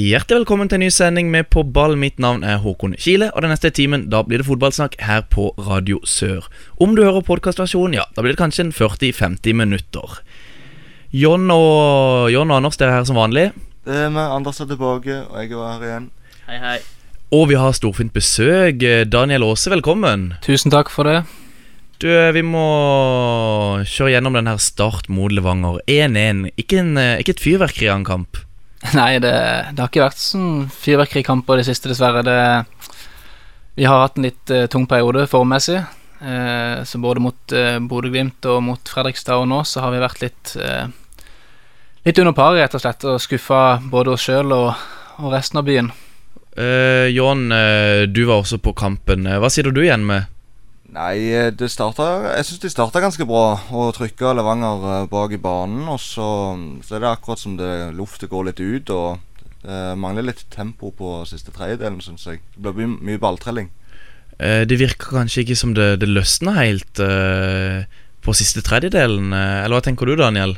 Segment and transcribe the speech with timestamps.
[0.00, 1.92] Hjertelig velkommen til en ny sending med På ball.
[1.98, 5.50] Mitt navn er Håkon Kile, og den neste timen da blir det fotballsnakk her på
[5.60, 6.46] Radio Sør.
[6.80, 10.16] Om du hører podkastversjonen, ja, da blir det kanskje en 40-50 minutter.
[11.12, 13.50] John og, John og Anders, dere er her som vanlig.
[13.84, 16.10] Det er med Anders er tilbake, og jeg er her igjen.
[16.48, 16.76] Hei, hei.
[17.36, 18.80] Og vi har storfint besøk.
[19.10, 20.30] Daniel Aase, velkommen.
[20.46, 21.26] Tusen takk for det.
[22.00, 22.68] Du, vi må
[23.84, 25.82] kjøre gjennom den her Start mot Levanger.
[25.84, 26.46] 1-1.
[26.56, 28.46] Ikke, eh, ikke et fyrverkeri av en kamp.
[28.98, 29.32] Nei, det,
[29.74, 32.22] det har ikke vært sånn fyrverkerikamper i det siste, dessverre.
[32.24, 32.36] Det,
[33.76, 35.82] vi har hatt en litt uh, tung periode formmessig.
[36.20, 40.24] Uh, så både mot uh, Bodø-Glimt og mot Fredrikstad og nå, så har vi vært
[40.24, 40.88] litt eh,
[42.00, 43.58] Litt under paret, rett og slett, og skuffa
[43.92, 44.70] både oss sjøl og,
[45.20, 45.90] og resten av byen.
[46.56, 49.26] Eh, John, eh, du var også på kampen.
[49.28, 50.24] Eh, Hva sitter du igjen med?
[50.90, 53.60] Nei, eh, det starta Jeg syns de starta ganske bra.
[53.70, 55.86] Og trykka Levanger eh, bak i banen.
[55.88, 56.28] Og så,
[56.86, 58.90] så er det akkurat som det luftet går litt ut.
[58.90, 59.18] Og
[59.60, 62.40] det mangler litt tempo på siste tredjedelen, syns jeg.
[62.56, 63.68] Det blir mye, balltrelling.
[64.40, 67.84] Eh, det virker kanskje ikke som det, det løsner helt uh,
[68.24, 69.34] på siste tredjedelen.
[69.36, 70.56] eh, eller hva tenker du, Daniel?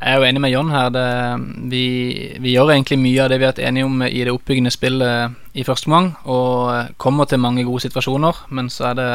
[0.00, 0.88] Jeg er jo enig med John her.
[0.88, 1.06] Det,
[1.68, 1.84] vi,
[2.40, 5.36] vi gjør egentlig mye av det vi har vært enige om i det oppbyggende spillet
[5.52, 9.10] i første omgang, og kommer til mange gode situasjoner, men så er det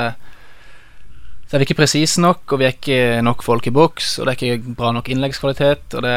[1.56, 4.34] så er ikke presise nok, og vi er ikke nok folk i boks, og det
[4.34, 6.16] er ikke bra nok innleggskvalitet, og det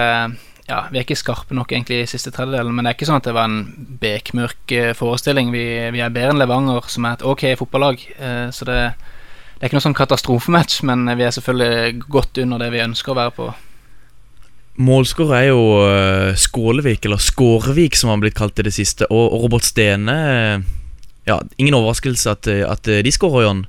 [0.67, 3.21] ja, vi er ikke skarpe nok egentlig i siste tredjedelen, men det er ikke sånn
[3.21, 5.53] at det var en bekmørk eh, forestilling.
[5.55, 5.63] Vi,
[5.95, 9.71] vi er bedre enn Levanger, som er et ok fotballag, eh, så det, det er
[9.71, 13.37] ikke noe sånn katastrofematch, men vi er selvfølgelig godt under det vi ønsker å være
[13.39, 13.49] på.
[14.91, 19.07] Målskårer er jo eh, Skålevik, eller Skårevik som har blitt kalt i det siste.
[19.07, 20.21] Og, Robert Stene
[21.31, 23.67] Ja, ingen overraskelse at, at de skårer, John.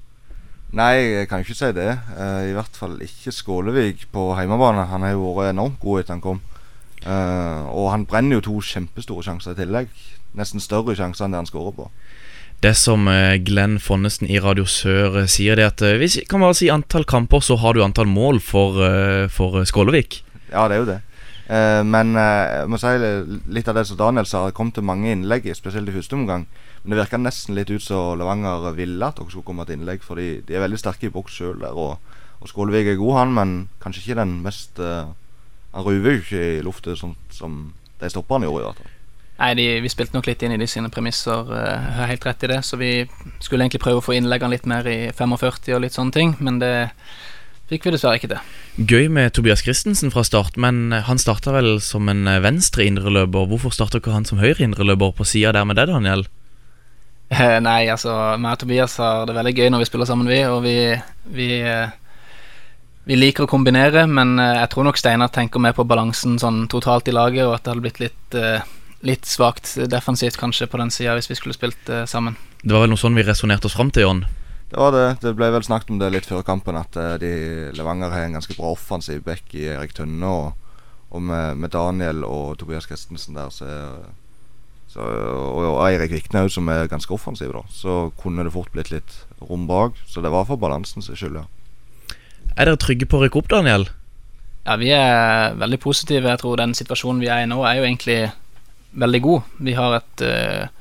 [0.69, 1.89] Nei, jeg kan ikke si det.
[2.13, 4.85] Uh, I hvert fall ikke Skålevik på hjemmebane.
[4.91, 6.41] Han har jo vært enormt god etter han kom.
[7.01, 9.89] Uh, og han brenner jo to kjempestore sjanser i tillegg.
[10.37, 11.89] Nesten større sjanser enn det han skårer på.
[12.59, 16.57] Det som eh, Glenn Fonnesen i Radio Sør sier, det at hvis vi kan bare
[16.59, 18.75] si antall kamper, så har du antall mål for,
[19.31, 20.17] for Skålevik.
[20.51, 20.97] Ja, det er jo det.
[21.87, 22.91] Men jeg må si
[23.55, 24.43] litt av det som Daniel sa.
[24.49, 26.43] Det kom til mange innlegg, spesielt i første omgang.
[26.83, 30.03] Men det virka nesten litt ut som Levanger ville at dere skulle komme til innlegg.
[30.05, 31.75] Fordi de er veldig sterke i boks sjøl der.
[31.75, 31.97] Og,
[32.39, 35.11] og Skålevik er god, han, men kanskje ikke den mest uh,
[35.73, 37.59] Han ruver jo ikke i luftet sånn som
[37.99, 38.63] de stopperne gjorde.
[38.63, 38.95] i hvert fall
[39.39, 41.47] Nei, de, vi spilte nok litt inn i de sine premisser.
[41.55, 42.57] eh, Jeg har helt rett i det.
[42.67, 42.89] Så vi
[43.39, 46.57] skulle egentlig prøve å få innleggene litt mer i 45 og litt sånne ting, men
[46.59, 46.89] det
[47.71, 48.49] fikk vi dessverre ikke til.
[48.89, 53.47] Gøy med Tobias Christensen fra start, men eh, han starta vel som en venstre indreløper.
[53.47, 56.27] Hvorfor starter ikke han som høyre indreløper på sida der med det, Daniel?
[57.29, 60.39] Eh, Nei, altså, meg og Tobias har det veldig gøy når vi spiller sammen, vi,
[60.49, 60.75] og vi,
[61.35, 61.91] vi, eh,
[63.05, 66.63] vi liker å kombinere, men eh, jeg tror nok Steinar tenker mer på balansen sånn
[66.71, 68.39] totalt i laget, og at det hadde blitt litt,
[69.05, 72.35] litt svakt defensivt kanskje på den sida hvis vi skulle spilt sammen.
[72.63, 74.25] Det var vel noe sånn vi resonnerte oss fram til, Jon?
[74.69, 75.05] Det var det.
[75.23, 77.29] Det ble vel snakket om det litt før kampen, at de
[77.77, 80.29] Levanger har en ganske bra offensiv back i Erik Tønne.
[80.29, 80.73] Og,
[81.09, 84.11] og med, med Daniel og Tobias Christensen der, så, er-
[84.89, 87.61] så og, og Eirik Viknaug, som er ganske offensiv, da.
[87.69, 89.99] Så kunne det fort blitt litt rom bak.
[90.09, 92.15] Så det var for balansen sin skyld, ja.
[92.57, 93.85] Er dere trygge på å rykke opp, Daniel?
[94.65, 96.29] Ja, vi er veldig positive.
[96.29, 98.19] Jeg tror den situasjonen vi er i nå, er jo egentlig
[98.97, 99.55] veldig god.
[99.69, 100.75] Vi har et uh,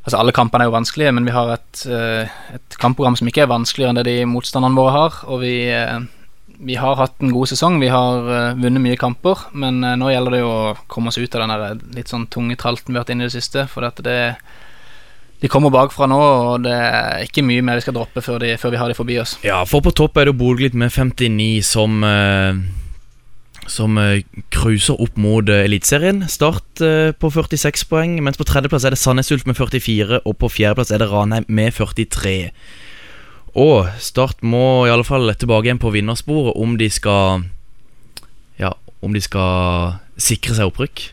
[0.00, 3.42] Altså, alle kampene er jo vanskelige, men vi har et, uh, et kampprogram som ikke
[3.44, 5.18] er vanskeligere enn det de motstanderne våre har.
[5.28, 6.00] Og vi, eh,
[6.60, 7.78] vi har hatt en god sesong.
[7.80, 10.56] Vi har uh, vunnet mye kamper, men uh, nå gjelder det å
[10.92, 13.30] komme oss ut av den der litt sånn tunge tralten vi har vært inne i
[13.30, 13.64] det siste.
[13.70, 14.20] For at det
[15.40, 18.52] de kommer bakfra nå, og det er ikke mye mer vi skal droppe før, de,
[18.60, 19.38] før vi har de forbi oss.
[19.46, 22.60] Ja, for på topp er det Bodø-Glimt med 59 som uh,
[23.70, 26.24] Som eh, cruiser opp mot eh, Eliteserien.
[26.28, 30.36] Start eh, på 46 poeng, mens på tredjeplass er det Sandnes Ulf med 44, og
[30.40, 32.50] på fjerdeplass er det Ranheim med 43.
[33.58, 37.46] Og Start må i alle fall tilbake igjen på vinnersporet om de skal
[38.60, 41.10] Ja, om de skal sikre seg opprykk.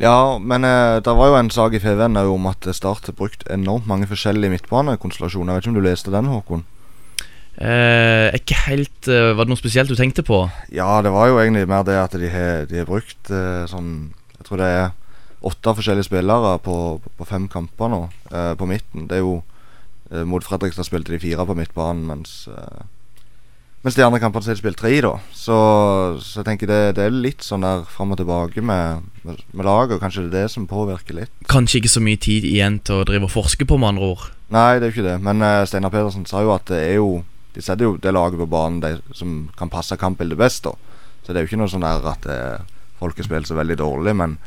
[0.00, 3.44] Ja, men eh, det var jo en sak i FVN om at Start har brukt
[3.52, 5.52] enormt mange forskjellige midtbanekonstellasjoner.
[5.52, 6.64] Jeg vet ikke om du leste den, Håkon?
[7.54, 10.40] Eh, ikke helt eh, Var det noe spesielt du tenkte på?
[10.74, 14.10] Ja, det var jo egentlig mer det at de har, de har brukt eh, sånn
[14.40, 14.88] Jeg tror det er
[15.44, 18.00] åtte forskjellige spillere på, på fem kamper nå,
[18.32, 19.06] eh, på midten.
[19.06, 19.36] Det er jo
[20.28, 22.84] Mot Fredrikstad spilte de fire på midtbanen, mens eh,
[23.84, 25.10] Mens de andre kampene har spilt tre, da.
[25.36, 25.54] Så,
[26.24, 29.68] så jeg tenker det, det er litt sånn der fram og tilbake med, med, med
[29.68, 31.34] laget, og kanskje det er det som påvirker litt.
[31.52, 34.24] Kanskje ikke så mye tid igjen til å drive og forske på, med andre ord.
[34.56, 35.18] Nei, det er jo ikke det.
[35.28, 37.10] Men uh, Steinar Pedersen sa jo at det er jo
[37.54, 40.72] De setter jo det laget på banen de, som kan passe kampbildet best, da.
[41.22, 42.64] Så det er jo ikke noe sånn der at uh,
[42.98, 44.38] folk har spilt så veldig dårlig, men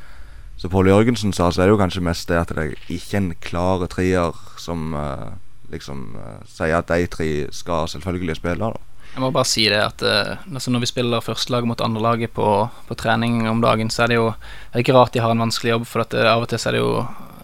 [0.57, 3.19] som Pål Jørgensen sa, så er det jo kanskje mest det at det er ikke
[3.21, 5.37] en klar trier som uh,
[5.71, 8.97] liksom uh, sier at de tre skal selvfølgelig spille, da.
[9.17, 12.67] Jeg må bare si det at eh, altså når vi spiller førstelaget mot andrelaget på,
[12.85, 15.41] på trening om dagen, så er det jo det er ikke rart de har en
[15.41, 16.91] vanskelig jobb, for at det, av og til så er det jo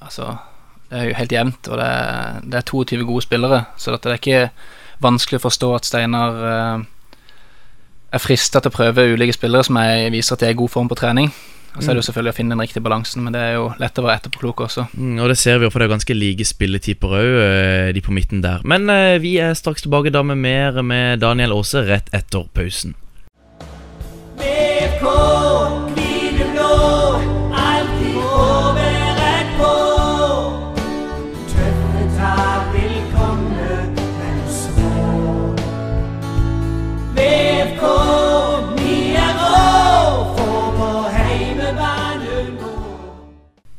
[0.04, 0.34] Altså,
[0.92, 4.10] det er jo helt jevnt, og det er, det er 22 gode spillere, så det
[4.12, 4.50] er ikke
[5.02, 6.84] vanskelig å forstå at Steinar eh,
[8.14, 10.74] er frista til å prøve ulike spillere som jeg viser at de er i god
[10.76, 11.32] form på trening.
[11.74, 13.70] Og så er det jo selvfølgelig å finne den riktige balansen, men det er jo
[13.82, 14.86] lett å være etterpåklok også.
[14.94, 17.30] Mm, og det ser vi jo, for det er ganske like spilletyper òg,
[17.98, 18.62] de på midten der.
[18.68, 22.94] Men eh, vi er straks tilbake da med mer med Daniel Aase rett etter pausen.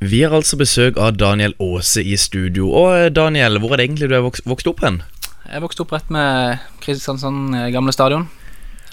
[0.05, 2.69] Vi har altså besøk av Daniel Aase i studio.
[2.77, 5.01] Og eh, Daniel, hvor er det egentlig du er vokst, vokst opp hen?
[5.49, 8.27] Jeg vokste opp rett med Kristiansand eh, gamle stadion.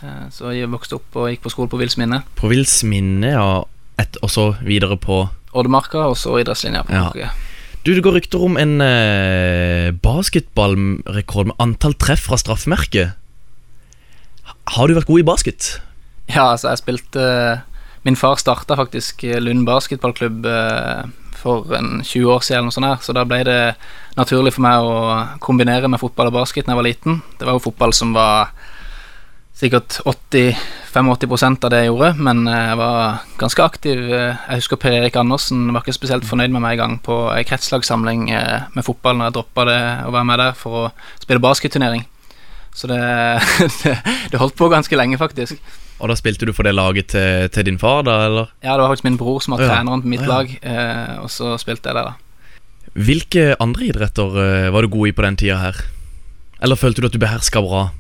[0.04, 2.22] Eh, Så jeg vokste opp og gikk på skole på Vils minne.
[2.40, 3.50] På Vils minne, ja.
[4.02, 7.32] Et, og så videre på Oddemarka og så idrettslinja på Ja.
[7.84, 13.16] Du, det går rykter om en eh, basketballrekord med antall treff fra straffemerket.
[14.76, 15.70] Har du vært god i basket?
[16.30, 17.24] Ja, altså jeg spilte
[18.04, 21.04] Min far starta faktisk Lund basketballklubb eh,
[21.42, 23.60] for en 20 år siden, eller noe sånt her, så da ble det
[24.18, 24.96] naturlig for meg å
[25.42, 27.22] kombinere med fotball og basket da jeg var liten.
[27.38, 28.52] Det var jo fotball som var
[29.62, 34.02] sikkert 80-85% av det jeg gjorde, men eh, jeg var ganske aktiv.
[34.10, 37.20] Eh, Jeg husker Per Erik Andersen var ikke spesielt fornøyd med meg en gang på
[37.36, 40.90] ei kretslagssamling med fotball når jeg droppa det å være med der for å
[41.22, 42.08] spille basketturnering.
[42.74, 43.02] Så det,
[43.84, 43.96] det,
[44.32, 45.58] det holdt på ganske lenge, faktisk.
[46.02, 48.52] Og da spilte du for det laget til, til din far, da, eller?
[48.66, 49.70] Ja, det var faktisk min bror som var Ja.
[49.76, 50.28] treneren på mitt Ja.
[50.28, 52.14] lag, eh, og så spilte jeg der, da.
[52.98, 55.78] Hvilke andre idretter eh, var du god i på den tida her?
[56.62, 57.92] Eller følte du at du beherska bra?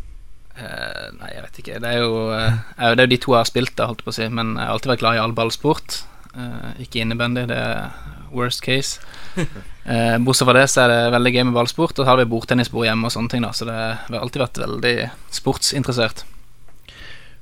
[0.58, 1.80] Eh, nei, jeg vet ikke.
[1.82, 4.02] Det er, jo, eh, er det er jo de to jeg har spilt, da, holdt
[4.02, 4.28] jeg på å si.
[4.30, 6.02] Men jeg har alltid vært glad i all ballsport.
[6.36, 7.92] Eh, ikke innebandy, det er
[8.34, 9.00] worst case.
[9.82, 12.26] Eh, bortsett fra det så er det veldig gøy med ballsport, og så har vi
[12.30, 13.50] bordtennisbord hjemme og sånne ting, da.
[13.50, 16.22] Så det har alltid vært veldig sportsinteressert.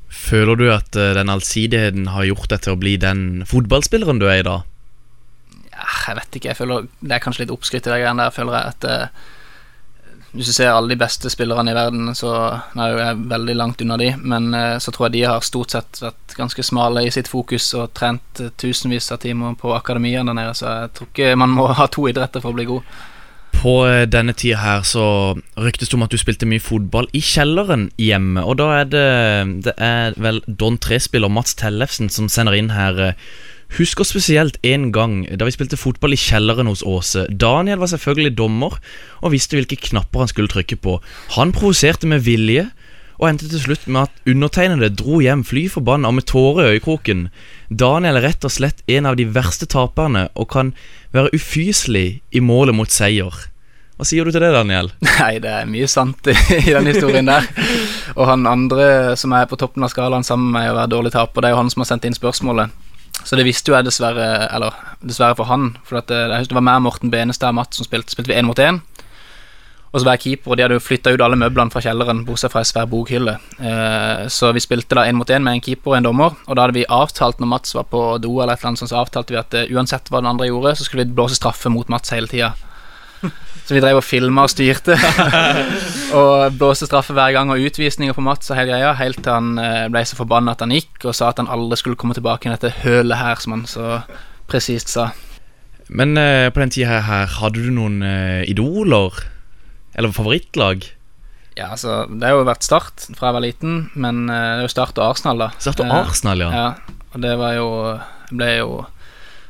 [0.09, 4.27] Føler du at eh, den allsidigheten har gjort deg til å bli den fotballspilleren du
[4.29, 4.65] er i dag?
[5.79, 8.57] Jeg vet ikke, jeg føler Det er kanskje litt oppskrytt i de greiene der, føler
[8.57, 8.73] jeg.
[8.73, 9.27] At eh,
[10.31, 12.33] hvis du ser alle de beste spillerne i verden, så
[12.77, 16.01] er jeg veldig langt unna de, men eh, så tror jeg de har stort sett
[16.03, 20.57] vært ganske smale i sitt fokus og trent tusenvis av timer på akademiene der nede,
[20.57, 22.99] så jeg tror ikke man må ha to idretter for å bli god.
[23.55, 25.03] På eh, denne tida her så
[25.59, 28.45] ryktes det om at du spilte mye fotball i kjelleren hjemme.
[28.45, 29.05] Og da er det
[29.65, 32.99] Det er vel Don 3-spiller Mats Tellefsen som sender inn her.
[32.99, 33.13] eh,
[33.77, 37.27] Husker spesielt en gang da vi spilte fotball i kjelleren hos Åse.
[37.29, 38.79] Daniel var selvfølgelig dommer
[39.21, 40.95] og visste hvilke knapper han skulle trykke på.
[41.35, 42.71] Han provoserte med vilje,
[43.19, 47.27] og endte til slutt med at undertegnede dro hjem fly forbanna med tårer i øyekroken.
[47.69, 50.73] Daniel er rett og slett en av de verste taperne og kan
[51.15, 53.35] være ufyselig i målet mot seier.
[53.99, 54.93] Hva sier du til det, Daniel?
[55.09, 57.49] Nei, det er mye sant i, i den historien der.
[58.15, 61.11] Og han andre som er på toppen av skalaen sammen med meg å være dårlig
[61.17, 62.71] taper, det er jo han som har sendt inn spørsmålet.
[63.27, 65.73] Så det visste jo jeg dessverre, eller dessverre for han.
[65.83, 68.47] For det, husker det var meg, Morten Benestad og Matt som spilte, spilte vi én
[68.47, 68.79] mot én.
[69.89, 72.21] Og så var jeg keeper, og de hadde jo flytta ut alle møblene fra kjelleren,
[72.27, 73.33] bortsett fra ei svær bokhylle.
[73.57, 76.57] Eh, så vi spilte da én mot én med en keeper og en dommer, og
[76.57, 78.99] da hadde vi avtalt når Mats var på do, eller et eller annet sånt, så
[79.01, 81.89] avtalte vi at eh, uansett hva den andre gjorde, så skulle vi blåse straffe mot
[81.89, 82.53] Mats hele tida.
[83.69, 84.95] Så vi drev og filma og styrte.
[86.17, 89.59] og blåste straffe hver gang, og utvisninger på Mats og hele greia, helt til han
[89.61, 92.49] eh, ble så forbanna at han gikk, og sa at han aldri skulle komme tilbake
[92.49, 93.99] i dette hølet her, som han så
[94.49, 95.11] presist sa.
[95.89, 99.21] Men eh, på den tida her, hadde du noen eh, idoler?
[99.99, 100.85] Eller favorittlag?
[101.59, 104.67] Ja, altså, det har jo vært Start fra jeg var liten, men eh, det er
[104.69, 105.49] jo Start og Arsenal, da.
[105.59, 106.49] Start og Eh, Arsenal, ja.
[106.55, 107.65] Ja, og det var jo
[108.29, 108.69] Jeg ble jo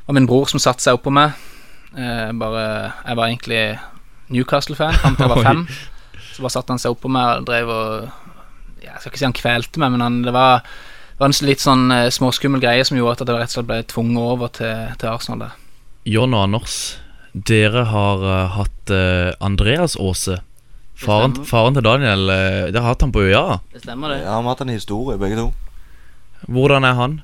[0.07, 1.35] Og min bror som satte seg oppå meg.
[1.93, 2.63] Eh, bare,
[3.05, 3.61] jeg var egentlig
[4.33, 5.61] Newcastle-fan fram til jeg var fem.
[6.33, 8.09] Så bare satte han seg oppå meg og drev og
[8.81, 11.61] Jeg skal ikke si han kvelte meg, men han, det var, det var en litt
[11.61, 15.11] sånn småskummel greie som gjorde at jeg rett og slett ble tvunget over til, til
[15.11, 15.57] Arsenal der.
[16.09, 16.77] John og Anders,
[17.33, 20.39] dere har uh, hatt uh, Andreas Aase.
[20.99, 22.25] Faren, faren til Daniel.
[22.29, 23.59] uh, dere har hatt han på øya.
[23.73, 24.21] Det stemmer, det.
[24.23, 25.51] Ja, Vi har hatt en historie, begge to.
[26.47, 27.21] Hvordan er han?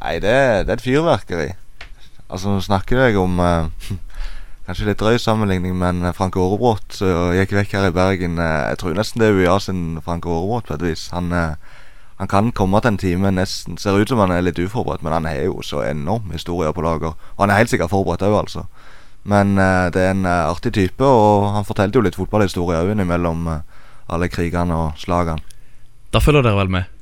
[0.00, 0.34] Nei, det,
[0.66, 1.48] det er et fyrverkeri.
[2.28, 3.70] Altså, nå snakker jeg om eh,
[4.68, 8.36] Kanskje litt drøy sammenligning, men Frank Aarebrot gikk vekk her i Bergen.
[8.36, 11.06] eh, jeg tror nesten det er UiA sin Frank Aarebrot på et vis.
[11.14, 11.56] Han, eh,
[12.20, 15.16] han kan komme til en time nesten Ser ut som han er litt uforberedt, men
[15.16, 17.16] han har jo så enorm historie på lager.
[17.36, 18.66] Og han er helt sikkert forberedt òg, altså.
[19.28, 22.92] Men eh, det er en eh, artig type, og han fortalte jo litt fotballhistorie òg
[22.94, 23.58] innimellom uh,
[24.08, 25.42] alle krigene og slagene.
[26.14, 26.94] Da følger dere vel med?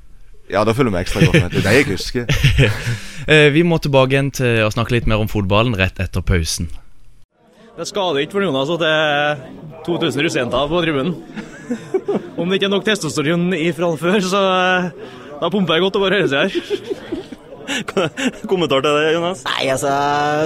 [0.50, 1.52] Ja, da følger vi ekstra godt med.
[1.52, 2.26] Det er det jeg husker.
[3.26, 6.68] Eh, vi må tilbake igjen til å snakke litt mer om fotballen rett etter pausen.
[7.74, 9.40] Det skader ikke for Jonas at det er
[9.82, 11.16] 2000 russejenter på tribunen.
[12.38, 14.86] Om det ikke er nok testosteron ifra før, så eh,
[15.40, 17.34] da pumper jeg godt over høyresida her.
[18.50, 19.42] Kommentar til det, Jonas?
[19.48, 19.92] Nei, altså,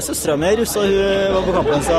[0.09, 1.99] søstera mi er russ, og hun var på kampen, så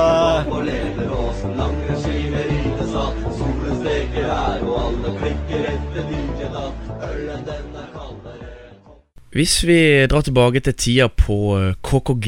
[9.31, 12.27] Hvis vi drar tilbake til tida på eh, KKG,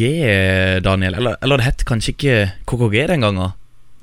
[0.86, 3.52] Daniel Eller, eller det het kanskje ikke KKG den gangen?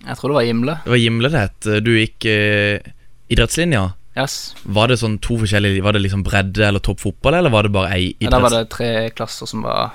[0.04, 0.74] Jeg tror det var Gimle.
[0.84, 1.70] Det var Gimle det het.
[1.84, 2.92] Du gikk eh,
[3.32, 3.86] idrettslinja.
[4.18, 4.54] Yes.
[4.66, 7.70] Var det sånn to forskjellige Var det liksom bredde eller topp fotball, eller var det
[7.76, 9.92] bare ei Ja, da var det tre klasser som var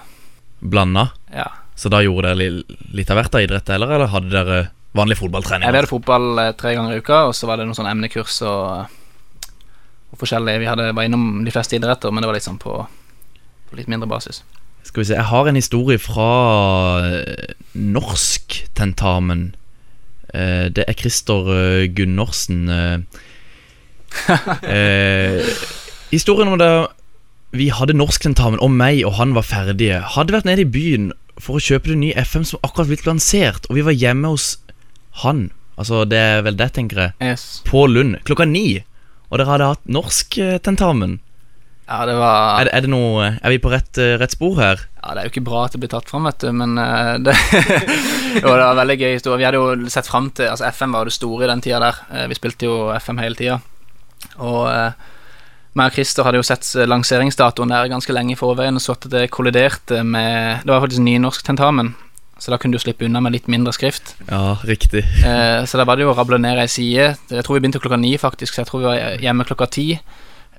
[0.63, 1.09] blanda?
[1.33, 1.49] Ja.
[1.75, 2.63] Så da gjorde dere
[2.95, 4.59] litt av hvert av idrett, eller, eller hadde dere
[4.95, 5.67] vanlig fotballtrening?
[5.67, 8.37] Jeg hadde fotball eh, tre ganger i uka, og så var det noen sånne emnekurs
[8.47, 8.93] og,
[10.15, 10.61] og forskjellige.
[10.63, 12.77] Vi hadde, var innom de fleste idretter, men det var sånn på,
[13.67, 14.45] på litt mindre basis.
[14.87, 16.31] Skal vi se, jeg har en historie fra
[17.75, 17.91] norsktentamen.
[17.91, 19.45] norsk-tentamen.
[20.31, 22.69] Eh, det er Christer eh, Gunnorsen.
[24.75, 25.41] eh.
[26.11, 26.69] Historien om da
[27.55, 30.01] vi hadde norsk-tentamen, og meg og han var ferdige.
[30.15, 33.67] Hadde vært nede i byen for å kjøpe det nye FM som akkurat blitt lansert,
[33.69, 34.57] og vi var hjemme hos
[35.23, 35.47] han.
[35.79, 37.13] Altså, det er vel det, tenker jeg.
[37.23, 37.45] Yes.
[37.67, 38.83] På Lund klokka ni.
[39.31, 41.19] Og dere hadde hatt norsk-tentamen.
[41.85, 44.79] Ja, det var Er, er det noe Er vi på rett, eh, rett spor her?
[45.03, 47.11] Ja, Det er jo ikke bra at det blir tatt fram, vet du, men eh,
[47.21, 47.35] det,
[48.39, 49.37] jo, det var veldig gøy historie.
[49.43, 51.83] Vi hadde jo sett fram til Altså, FM var jo det store i den tida
[51.83, 51.99] der.
[52.09, 53.59] Eh, Vi spilte jo FM hele tida.
[54.37, 55.13] Og uh,
[55.75, 59.09] meg og Christer hadde jo sett lanseringsdatoen der ganske lenge i forveien og så at
[59.11, 61.91] det kolliderte med Det var faktisk nynorsktentamen,
[62.39, 64.15] så da kunne du slippe unna med litt mindre skrift.
[64.29, 65.03] Ja, riktig.
[65.03, 67.09] Eh, så da var det jo å rable ned ei side.
[67.27, 69.89] Jeg tror vi begynte klokka ni, faktisk, så jeg tror vi var hjemme klokka ti.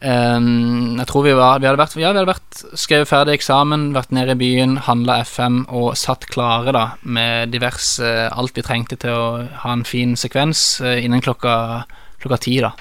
[0.05, 3.95] Ehm, jeg tror vi var Vi hadde vært, ja, vi hadde vært skrevet ferdig eksamen,
[3.97, 8.99] vært nede i byen, handla FM og satt klare da med diverse Alt vi trengte
[9.01, 9.29] til å
[9.65, 11.87] ha en fin sekvens eh, innen klokka,
[12.21, 12.75] klokka ti, da.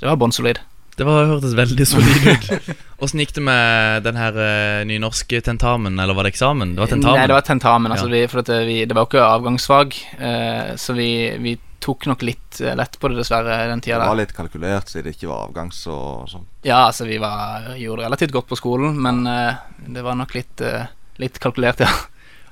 [0.00, 0.60] Det var bånnsolid.
[0.98, 2.48] Det var, hørtes veldig solid ut.
[3.04, 6.72] Åssen gikk det med den her uh, nynorske tentamen, eller var det eksamen?
[6.74, 7.20] Det var tentamen.
[7.20, 7.94] Nei, det var tentamen.
[7.94, 8.14] Altså, Ja.
[8.16, 12.08] vi, for at det, vi, det var jo ikke avgangsfag, uh, så vi, vi tok
[12.10, 14.10] nok litt uh, lett på det, dessverre, den Det tida der.
[14.10, 16.46] var litt kalkulert siden det ikke var avgangs og sånn.
[16.66, 19.54] Ja, altså vi var, gjorde det relativt godt på skolen, men eh,
[19.86, 20.90] det var nok litt, eh,
[21.22, 21.92] litt kalkulert, ja.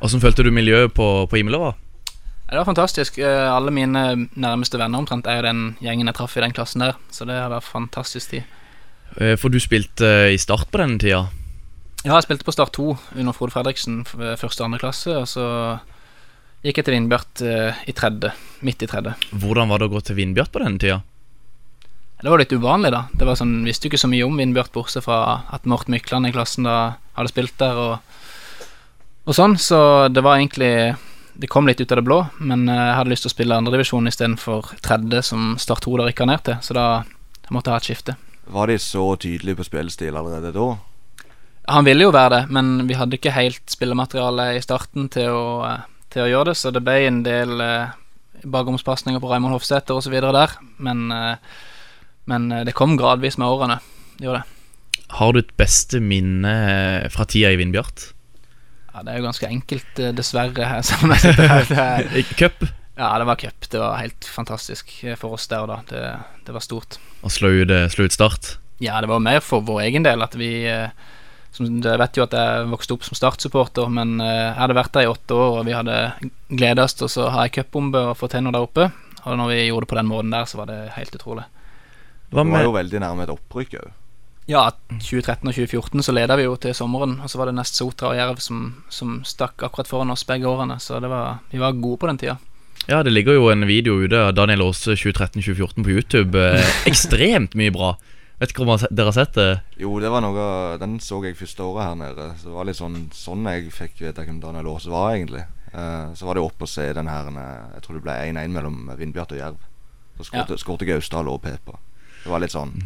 [0.07, 1.43] Åssen følte du miljøet på, på?
[1.43, 1.75] Ja,
[2.47, 3.19] Det var fantastisk.
[3.19, 6.85] Eh, Alle mine nærmeste venner omtrent er jo den gjengen jeg traff i den klassen
[6.85, 8.45] der, så det har vært fantastisk tid.
[9.19, 11.25] Eh, For du spilte eh, i Start på denne tida.
[12.05, 12.87] Ja, jeg spilte på Start 2
[13.19, 15.47] under Frode Fredriksen første og andre klasse, og så
[16.63, 17.43] gikk jeg til Vindbjart
[17.91, 18.31] i tredje,
[18.63, 19.17] midt i tredje.
[19.35, 21.01] Hvordan var det å gå til Vindbjart på denne tida?
[22.23, 23.03] Det var litt uvanlig, da.
[23.11, 25.19] Det var sånn, Visste jo ikke så mye om Vindbjart, bortsett fra
[25.51, 26.77] at Morten Mykland i klassen da
[27.19, 28.23] hadde spilt der, og,
[29.27, 29.81] og sånn, så
[30.13, 30.71] det var egentlig
[31.37, 33.59] Det kom litt ut av det blå, men eh, jeg hadde lyst til å spille
[33.61, 36.87] andredivisjon istedenfor tredje, som Start 2 da rykka ned til, så da
[37.45, 38.17] jeg måtte jeg ha et skifte.
[38.57, 40.67] Var de så tydelige på spillestil allerede da?
[41.77, 45.47] Han ville jo være det, men vi hadde ikke helt spillemateriale i starten til å,
[45.67, 47.95] eh, til å gjøre det, så det ble en del eh,
[48.47, 50.15] bakomspasninger på Raymond Hofsæter osv.
[50.21, 51.37] der, men, eh,
[52.27, 53.81] men eh, det kom gradvis med årene.
[54.17, 55.03] Det gjorde det.
[55.21, 56.55] Har du et beste minne
[57.15, 58.13] fra tida i Vindbjart?
[58.97, 62.07] Ja, det er jo ganske enkelt, eh, dessverre, her som jeg sitter her.
[62.15, 62.63] Det Cup?
[62.97, 63.67] ja, det var cup.
[63.69, 65.77] Det var helt fantastisk eh, for oss der og da.
[65.91, 66.05] Det,
[66.47, 66.97] det var stort.
[67.21, 68.55] Og slå ut, eh, slå ut Start?
[68.81, 70.49] Ja, det var mer for vår egen del at vi
[71.53, 75.05] som, Jeg vet jo at jeg vokste opp som Start-supporter, men jeg hadde vært der
[75.05, 76.01] i åtte år, og vi hadde
[76.49, 78.89] gleda oss til å ha ei cupbombe og få til noe der oppe.
[79.27, 81.47] Og når vi gjorde det på den måten der, så var det helt utrolig.
[82.33, 83.95] Det var jo veldig nærme et opprykk òg.
[84.47, 87.79] Ja, 2013 og 2014 så leda vi jo til sommeren, og så var det nest
[87.79, 91.59] Sotra og Jerv som, som stakk akkurat foran oss begge årene, så det var, vi
[91.59, 92.37] var gode på den tida.
[92.87, 96.39] Ja, det ligger jo en video ute av Daniel Aase 2013-2014 på YouTube.
[96.39, 97.97] Eh, ekstremt mye bra.
[98.39, 99.49] Vet ikke om dere har sett- dere har sett det?
[99.83, 102.27] Jo, det var noe Den så jeg første året her nede.
[102.39, 105.43] Så det var litt sånn sånn jeg fikk vite hvem Daniel Aase var, egentlig.
[105.73, 108.55] Eh, så var det opp å se den her eh, Jeg tror det ble 1-1
[108.55, 109.67] mellom Vindbjart og Jerv.
[110.21, 110.87] Så skåret ja.
[110.87, 111.81] jeg Gausdal og Pepa.
[112.23, 112.77] Det var litt sånn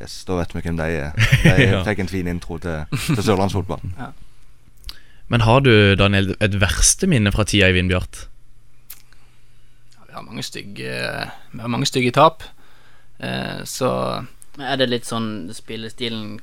[0.00, 1.12] Yes, da vet vi hvem de er.
[1.44, 1.82] De Ja.
[1.86, 3.80] fikk en fin intro til, til sørlandsfotball.
[5.32, 8.26] Men har du, Daniel, et verste minne fra tida i Vindbjart?
[10.06, 10.90] Vi har mange stygge,
[11.52, 12.42] vi har mange stygge tap,
[13.20, 14.24] eh, så
[14.56, 16.36] Men Er det litt sånn spillestilen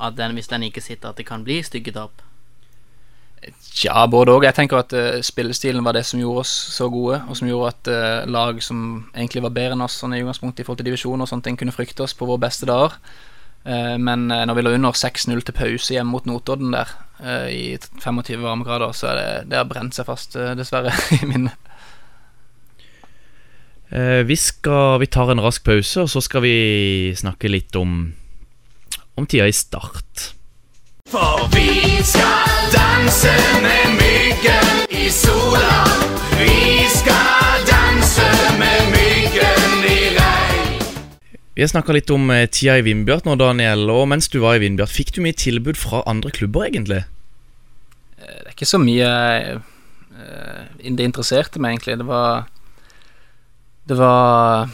[0.00, 2.20] at den, hvis den ikke sitter, at det kan bli stygge tap?
[3.82, 4.44] Ja, både òg.
[4.46, 7.72] Jeg tenker at uh, spillestilen var det som gjorde oss så gode, og som gjorde
[7.72, 8.78] at uh, lag som
[9.16, 11.58] egentlig var bedre enn oss sånn i utgangspunktet i forhold til divisjon og sånne ting,
[11.60, 12.94] kunne frykte oss på våre beste dager.
[13.64, 16.94] Uh, men når vi lå under 6-0 til pause hjemme mot Notodden der,
[17.48, 21.70] i 25 varmegrader, så er det, det har brent seg fast, dessverre, i minnet.
[24.26, 26.56] Vi, skal, vi tar en rask pause, og så skal vi
[27.16, 28.10] snakke litt om,
[29.14, 30.34] om tida i Start.
[31.12, 35.82] For vi skal danse med myggen i sola.
[36.38, 40.78] Vi skal danse med myggen i regn.
[41.54, 43.84] Vi har snakka litt om eh, tida i Vindbjart nå, Daniel.
[43.92, 47.02] Og mens du var i Vindbjart, fikk du mye tilbud fra andre klubber, egentlig?
[48.16, 49.10] Det er ikke så mye
[49.52, 51.98] eh, det interesserte meg, egentlig.
[52.00, 52.48] Det var
[53.84, 54.72] Det var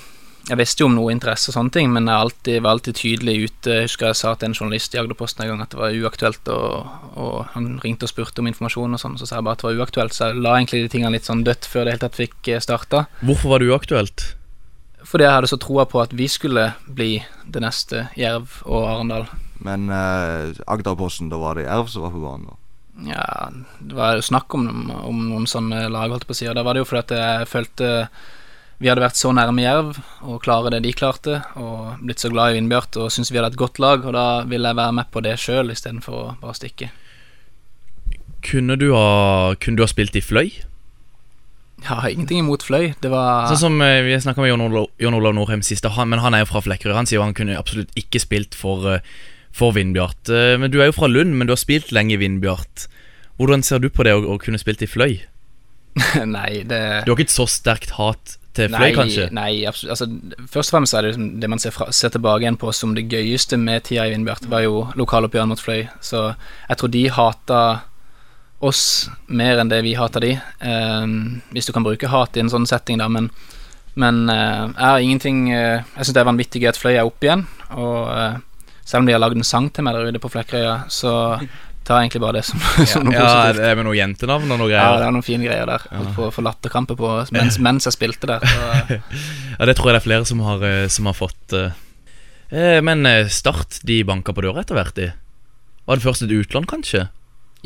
[0.51, 3.35] Jeg visste jo om noe interesse og sånne ting, men jeg alltid, var alltid tydelig
[3.45, 3.75] ute.
[3.77, 6.51] Jeg husker jeg sa til en journalist i Agderposten en gang at det var uaktuelt,
[6.51, 9.63] og, og han ringte og spurte om informasjon og sånn, så sa jeg bare at
[9.63, 12.03] det var uaktuelt, så jeg la egentlig de tingene litt sånn dødt før det hele
[12.03, 13.05] tatt fikk starta.
[13.23, 14.27] Hvorfor var det uaktuelt?
[15.07, 17.13] Fordi jeg hadde så troa på at vi skulle bli
[17.47, 19.31] det neste Jerv og Arendal.
[19.63, 22.51] Men eh, Agderposten, da var det Jerv som var på banen?
[22.51, 22.59] da
[23.13, 26.51] Ja, det var jo snakk om, om noen sånne lag, holdt jeg på å si.
[26.51, 27.91] Og da var det jo fordi at jeg følte
[28.81, 32.55] vi hadde vært så nærme Jerv og klare det de klarte, og blitt så glad
[32.55, 35.11] i Vindbjart og syntes vi hadde et godt lag, og da ville jeg være med
[35.13, 36.89] på det sjøl istedenfor å bare stikke.
[38.47, 40.49] Kunne du ha, kunne du ha spilt i fløy?
[41.85, 42.91] Ja, ingenting imot Fløy.
[43.01, 46.11] Det var Sånn som eh, Vi snakka med Jon Olav, Jon Olav Norheim sist, han,
[46.13, 46.93] men han er jo fra Flekkerøy.
[46.99, 49.07] Han sier jo han kunne absolutt ikke spilt for, eh,
[49.57, 50.29] for Vindbjart.
[50.29, 52.85] Eh, Men du er jo fra Lund, men du har spilt lenge i Vindbjart.
[53.41, 55.23] Hvordan ser du på det å, å kunne spilt i fløy?
[56.37, 59.29] Nei, det Du har ikke et så sterkt hat til fløy, nei, kanskje?
[59.37, 59.93] Nei, absolutt.
[59.95, 62.73] Altså, først og fremst er det liksom det man ser, fra, ser tilbake igjen på
[62.75, 65.85] som det gøyeste med tida i Vindbjart, var jo lokaloppgjøret mot Fløy.
[66.03, 67.63] Så jeg tror de hata
[68.61, 68.83] oss
[69.31, 70.35] mer enn det vi hata de.
[70.67, 73.31] Ehm, hvis du kan bruke hat i en sånn setting, da, men
[73.99, 77.09] men eh, jeg har ingenting eh, Jeg syns det er vanvittig gøy at Fløy er
[77.09, 77.43] oppe igjen.
[77.75, 78.37] Og eh,
[78.85, 81.13] selv om de har lagd en sang til meg der ute på Flekkerøya, så
[81.85, 82.61] tar egentlig bare det som,
[82.93, 83.57] som noe Ja, positivt.
[83.61, 85.87] det er med noen jentenavn og noe Ja, det er noen fine greier der.
[85.91, 88.45] Holdt på å få latterkrampe på mens, mens jeg spilte der.
[89.59, 91.53] Ja, det tror jeg det er flere som har, eh, som har fått.
[91.57, 91.73] eh.
[92.51, 95.11] Eh, Men eh, Start, de banka på døra etter hvert, de.
[95.87, 97.09] Var det først et utlån, kanskje?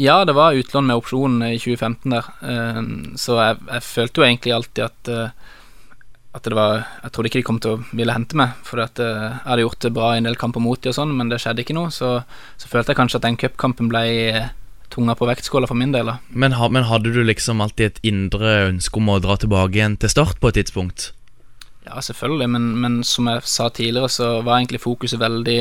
[0.01, 2.81] Ja, det var utlån med opsjon i 2015 der, Eh,
[3.21, 5.29] så jeg, jeg følte jo egentlig alltid at eh,
[6.35, 8.99] At det var Jeg trodde ikke de kom til å ville hente meg, for at
[8.99, 11.31] eh, jeg hadde gjort det bra i en del kamper mot de og sånn, men
[11.31, 11.93] det skjedde ikke noe.
[11.95, 12.11] Så,
[12.59, 14.49] så følte jeg kanskje at den cupkampen ble eh,
[14.95, 16.11] tunga på vektskåla for min del.
[16.11, 19.79] da Men, ha, men hadde du liksom alltid et indre ønske om å dra tilbake
[19.79, 21.13] igjen til Start på et tidspunkt?
[21.85, 25.61] Ja, selvfølgelig, men, men som jeg sa tidligere, så var egentlig fokuset veldig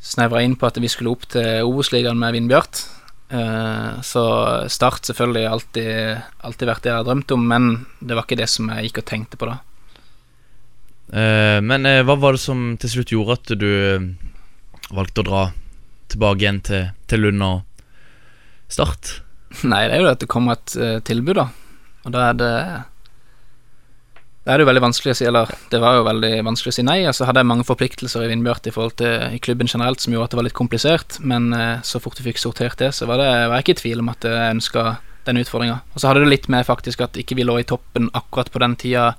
[0.00, 2.84] snevra inn på at vi skulle opp til Obos-ligaen med Vindbjart.
[3.30, 4.22] Eh, så
[4.68, 7.68] Start selvfølgelig alltid, alltid vært det jeg har drømt om, men
[8.00, 9.58] det var ikke det som jeg gikk og tenkte på da.
[11.14, 13.70] Eh, men eh, hva var det som til slutt gjorde at du
[14.90, 15.42] valgte å dra
[16.10, 17.86] tilbake igjen til, til Lund og
[18.70, 19.20] Start?
[19.70, 21.46] Nei, det er jo det at det kommer et tilbud, da.
[22.06, 22.54] Og da er det
[24.40, 26.76] Da er det jo veldig vanskelig å si Eller det var jo veldig vanskelig å
[26.78, 26.98] si nei.
[27.08, 30.30] Altså hadde jeg mange forpliktelser i Vindbjart i forhold til i klubben generelt som gjorde
[30.30, 33.20] at det var litt komplisert, men eh, så fort vi fikk sortert det, så var,
[33.20, 34.86] det, var jeg ikke i tvil om at jeg ønska
[35.28, 35.80] den utfordringa.
[35.92, 38.62] Og så hadde det litt med faktisk at ikke vi lå i toppen akkurat på
[38.64, 39.12] den tida.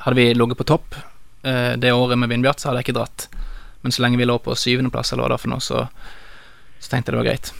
[0.00, 3.28] Hadde vi ligget på topp eh, det året med Vindbjart, så hadde jeg ikke dratt.
[3.84, 5.84] Men så lenge vi lå på syvendeplass, eller hva det var for noe, så,
[6.80, 7.52] så tenkte jeg det var greit.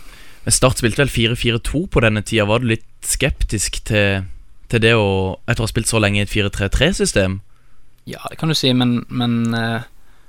[0.47, 2.49] Men Start spilte vel 4-4-2 på denne tida.
[2.49, 4.25] Var du litt skeptisk til,
[4.69, 7.41] til det å Etter å ha spilt så lenge i et 4-3-3-system?
[8.09, 9.87] Ja, det kan du si, men, men eh,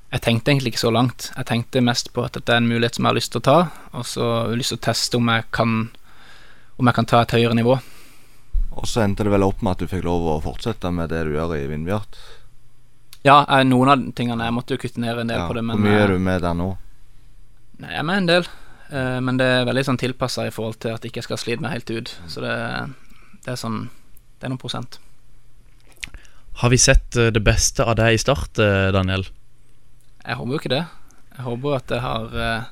[0.09, 1.29] jeg tenkte egentlig ikke så langt.
[1.35, 3.45] Jeg tenkte mest på at dette er en mulighet som jeg har lyst til å
[3.45, 3.59] ta,
[3.93, 5.79] og så har jeg lyst til å teste om jeg kan
[6.79, 7.73] Om jeg kan ta et høyere nivå.
[8.79, 11.25] Og så endte det vel opp med at du fikk lov å fortsette med det
[11.27, 12.15] du gjør i Vindbjart.
[13.27, 15.65] Ja, eh, noen av tingene Jeg måtte jo kutte ned en del Ja, på det,
[15.67, 16.69] Hvor mye eh, er du med der nå?
[17.79, 18.47] Nei, jeg er med en del,
[18.91, 21.63] eh, men det er veldig sånn tilpassa i forhold til at jeg ikke skal slite
[21.63, 22.13] meg helt ut.
[22.31, 22.55] Så det,
[23.45, 23.81] det er sånn
[24.39, 24.99] Det er noen prosent.
[26.59, 29.27] Har vi sett eh, det beste av deg i start, eh, Daniel?
[30.25, 30.83] Jeg håper jo ikke det.
[31.35, 32.67] Jeg håper at jeg har eh,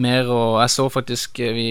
[0.00, 1.70] mer og Jeg så faktisk vi,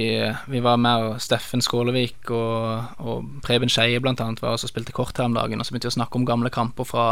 [0.51, 4.91] vi var med og Steffen Skålevik og, og Preben Skeie annet var også og spilte
[4.95, 7.07] kort her om dagen, og så begynte vi å snakke om gamle kamper fra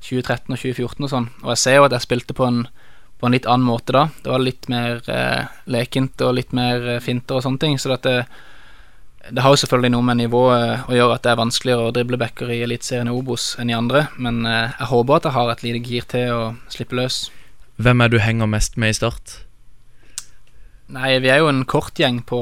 [0.00, 1.30] 2013 og 2014 og sånn.
[1.44, 2.64] Og jeg ser jo at jeg spilte på en,
[3.18, 4.06] på en litt annen måte da.
[4.22, 7.78] Det var litt mer eh, lekent og litt mer finter og sånne ting.
[7.82, 8.08] Så at
[9.30, 12.20] det, har jo selvfølgelig noe med nivået å gjøre at det er vanskeligere å drible
[12.20, 15.52] backer i Eliteserien i Obos enn i andre, men eh, jeg håper at jeg har
[15.52, 17.26] et lite gir til å slippe løs.
[17.82, 19.40] Hvem er du henger mest med i start?
[20.94, 22.40] Nei, vi er jo en kort gjeng på,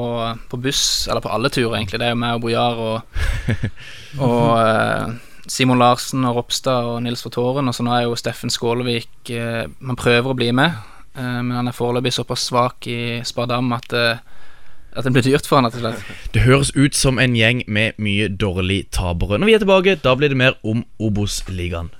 [0.51, 1.97] på buss, eller på alle turer, egentlig.
[2.01, 3.23] Det er jo meg og Bojar og,
[4.27, 5.15] og eh,
[5.49, 9.65] Simon Larsen og Ropstad og Nils Fortåren, og så nå er jo Steffen Skålevik eh,
[9.79, 10.77] Man prøver å bli med,
[11.17, 14.21] eh, men han er foreløpig såpass svak i Spardam at, eh,
[14.95, 16.31] at det blir dyrt for han, rett og slett.
[16.33, 19.39] Det høres ut som en gjeng med mye dårlig tapere.
[19.39, 21.91] Når vi er tilbake, da blir det mer om Obos-ligaen.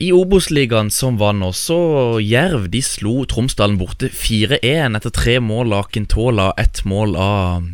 [0.00, 5.74] I Obos-ligaen som var nå, så Jerv de slo Tromsdalen borte 4-1 etter tre mål
[5.76, 7.68] av Akintola, ett mål av,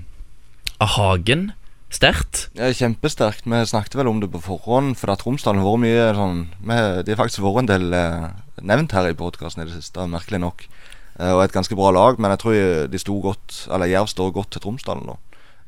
[0.78, 1.50] av Hagen.
[1.96, 2.48] Sterkt.
[2.58, 3.46] Ja, kjempesterkt.
[3.46, 6.78] Vi snakket vel om det på forhånd, for at Tromsdalen har vært mye sånn vi,
[7.06, 8.26] De har faktisk vært en del eh,
[8.66, 10.66] nevnt her i podkasten i det siste, merkelig nok.
[11.20, 14.34] Eh, og et ganske bra lag, men jeg tror de sto godt Eller Jerv står
[14.34, 15.16] godt til Tromsdalen nå.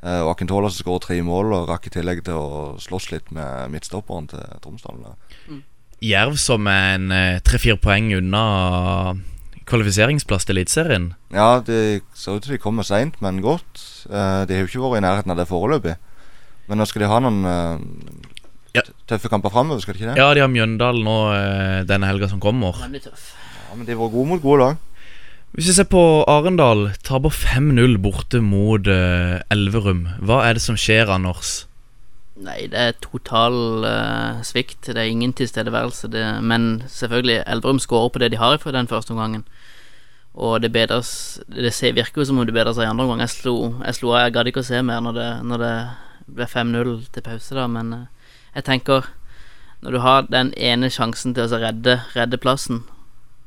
[0.03, 3.33] Eh, og Akintola som skåret tre mål, og rakk i tillegg til å slåss litt
[3.35, 5.07] med midtstopperen til Tromsdalen.
[5.07, 5.59] da.
[6.05, 8.43] Jerv som er en eh, tre-fire poeng unna
[9.69, 11.09] kvalifiseringsplass til Eliteserien.
[11.35, 13.83] Ja, det ser ut til de kommer seint, men godt.
[14.09, 15.97] Eh, de har jo ikke vært i nærheten av det foreløpig.
[16.69, 17.79] Men nå skal de ha noen eh,
[18.79, 18.83] Ja.
[19.11, 20.19] tøffe kamper framover, skal de ikke det?
[20.23, 21.19] Ja, de har Mjøndalen nå
[21.89, 22.79] denne helga som kommer.
[23.03, 23.33] Tøff.
[23.69, 24.77] Ja, men de har vært gode mot gode lag.
[25.57, 30.05] Hvis vi ser på Arendal, taper 5-0 borte mot Elverum.
[30.21, 31.65] Hva er det som skjer, Anders?
[32.39, 34.87] Nei, det er total uh, svikt.
[34.87, 36.09] Det er ingen tilstedeværelse.
[36.13, 39.45] Det, men selvfølgelig, Elverum skårer på det de har fra den første omgangen.
[40.35, 43.21] Og det bedres Det virker jo som om det bedrer seg i andre omgang.
[43.21, 45.73] Jeg slo, jeg slo jeg gadd ikke å se mer når det, når det
[46.29, 48.07] ble 5-0 til pause, da, men uh,
[48.55, 49.11] jeg tenker
[49.81, 52.81] Når du har den ene sjansen til å redde, redde plassen,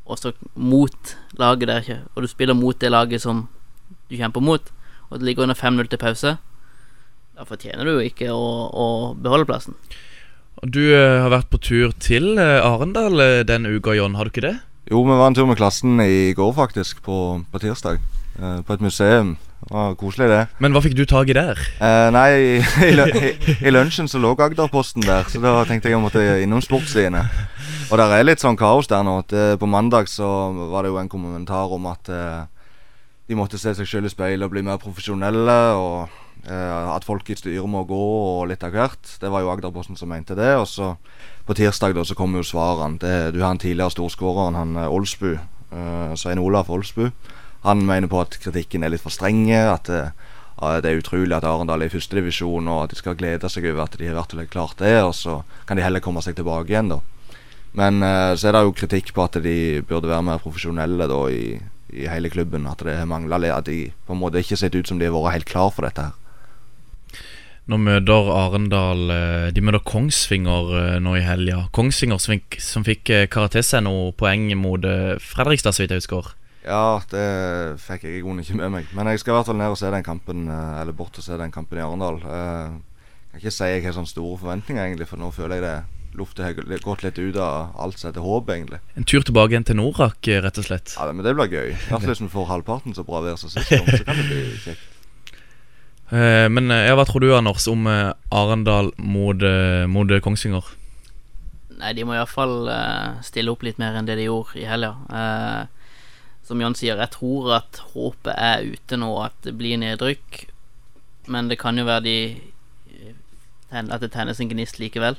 [0.06, 3.50] og så mot laget der og du spiller mot det laget som
[4.10, 4.72] du kjemper mot,
[5.10, 6.38] og det ligger under 5-0 til pause,
[7.42, 9.74] da fortjener du jo ikke å, å beholde plassen.
[10.62, 13.18] Du eh, har vært på tur til eh, Arendal
[13.50, 14.14] den uka, John.
[14.20, 14.58] Har du ikke det?
[14.92, 17.16] Jo, vi var en tur med klassen i går, faktisk, på,
[17.50, 17.98] på tirsdag.
[18.38, 19.34] eh, på et museum.
[19.62, 20.42] Det var koselig, det.
[20.62, 21.58] Men hva fikk du tak i der?
[21.82, 22.54] Eh, nei, i,
[22.86, 26.62] i, i, i lunsjen så lå Agderposten der, så da tenkte jeg jeg måtte innom
[26.66, 27.26] Sportssidene.
[27.92, 29.20] Og der er litt sånn kaos der nå.
[29.30, 30.28] Det, på mandag så
[30.72, 32.42] var det jo en kommentar om at eh,
[33.30, 37.28] de måtte se seg selv i speilet og bli mer profesjonelle, og eh, at folk
[37.30, 39.12] i styret må gå og litt av hvert.
[39.22, 40.56] Det var jo Agderposten som mente det.
[40.58, 40.96] Og så
[41.46, 43.00] på tirsdag da så kom jo svarene.
[43.02, 47.10] Det, du har en tidligere storskåreren, han eh, Olsbu, eh, Svein Olaf Olsbu.
[47.66, 49.58] Han mener på at kritikken er litt for strenge.
[49.58, 50.04] At det,
[50.86, 53.86] det er utrolig at Arendal er i førstedivisjon, og at de skal glede seg over
[53.86, 54.96] at de har vært og klart det.
[55.04, 57.02] Og så kan de heller komme seg tilbake igjen, da.
[57.78, 61.22] Men eh, så er det jo kritikk på at de burde være mer profesjonelle da
[61.32, 61.46] i,
[61.92, 62.68] i hele klubben.
[62.70, 65.40] At det mangler At de på en måte ikke ser ut som de har vært
[65.40, 66.21] helt klar for dette her.
[67.72, 71.62] Nå møter Arendal eh, De møter Kongsvinger eh, nå i helga.
[71.72, 74.84] Kongsvinger som fikk, som fikk eh, karakter noen poeng mot
[75.24, 76.34] Fredrikstad, så vidt jeg husker.
[76.66, 77.24] Ja, det
[77.82, 78.92] fikk jeg i grunnen ikke med meg.
[78.98, 81.40] Men jeg skal i hvert fall ned og se den kampen Eller bort og se
[81.40, 82.20] den kampen i Arendal.
[82.22, 85.78] Jeg kan ikke si jeg har sånne store forventninger, egentlig, for nå føler jeg det
[86.20, 88.82] lufta har gått- litt ut av alt som heter håp, egentlig.
[89.00, 90.92] En tur tilbake igjen til Norak, rett og slett.
[91.00, 91.70] Ja, Men det blir gøy.
[91.72, 94.28] I hvert fall hvis vi får halvparten så bra vær som sist så kan det
[94.28, 94.90] bli kjekt.
[96.12, 99.44] Eh, men eh, ja, hva tror du, Anders, om eh, Arendal mot,
[99.88, 100.74] mot Kongsvinger?
[101.82, 102.68] Nei, de må iallfall
[103.26, 104.92] stille opp litt mer enn det de gjorde i helga.
[105.10, 105.96] Eh,
[106.46, 110.44] som Jan sier, jeg tror at håpet er ute nå, at det blir nedrykk.
[111.32, 112.18] Men det kan jo være de
[113.72, 115.16] at det tennes en gnist likevel.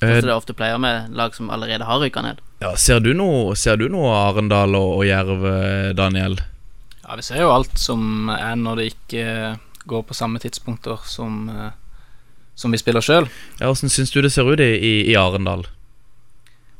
[0.00, 2.40] Sånn som det ofte pleier med lag som allerede har rykka ned.
[2.64, 5.44] ja, ser du noe, ser du noe Arendal og, og Jerv,
[5.98, 6.38] Daniel?
[7.02, 9.26] Ja, vi ser jo alt som er når det ikke
[9.88, 11.70] går på samme tidspunkter som, eh,
[12.54, 13.28] som vi spiller sjøl.
[13.60, 15.66] Ja, Hvordan syns du det ser ut i, i, i Arendal?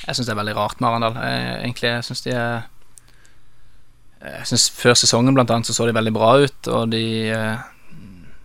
[0.07, 1.17] Jeg syns det er veldig rart med Arendal.
[1.23, 2.61] Jeg, egentlig, syns de er
[4.19, 7.59] Jeg synes Før sesongen blant annet så så de veldig bra ut, og de eh,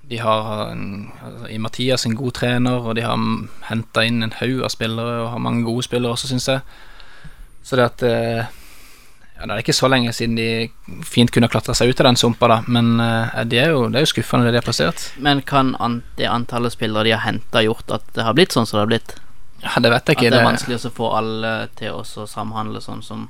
[0.09, 3.17] De har en, altså, i Mathias en god trener, og de har
[3.69, 6.59] henta inn en haug av spillere og har mange gode spillere også, syns jeg.
[7.63, 8.51] Så det at eh,
[9.35, 10.47] ja, Det er ikke så lenge siden de
[11.07, 13.99] fint kunne klatra seg ut av den sumpa, da, men eh, det, er jo, det
[13.99, 15.09] er jo skuffende det de har plassert.
[15.17, 18.69] Men kan an det antallet spillere de har henta, gjort at det har blitt sånn
[18.69, 19.15] som det har blitt?
[19.63, 20.27] Ja, Det vet jeg ikke.
[20.27, 23.29] At det er vanskelig å få alle til å samhandle sånn som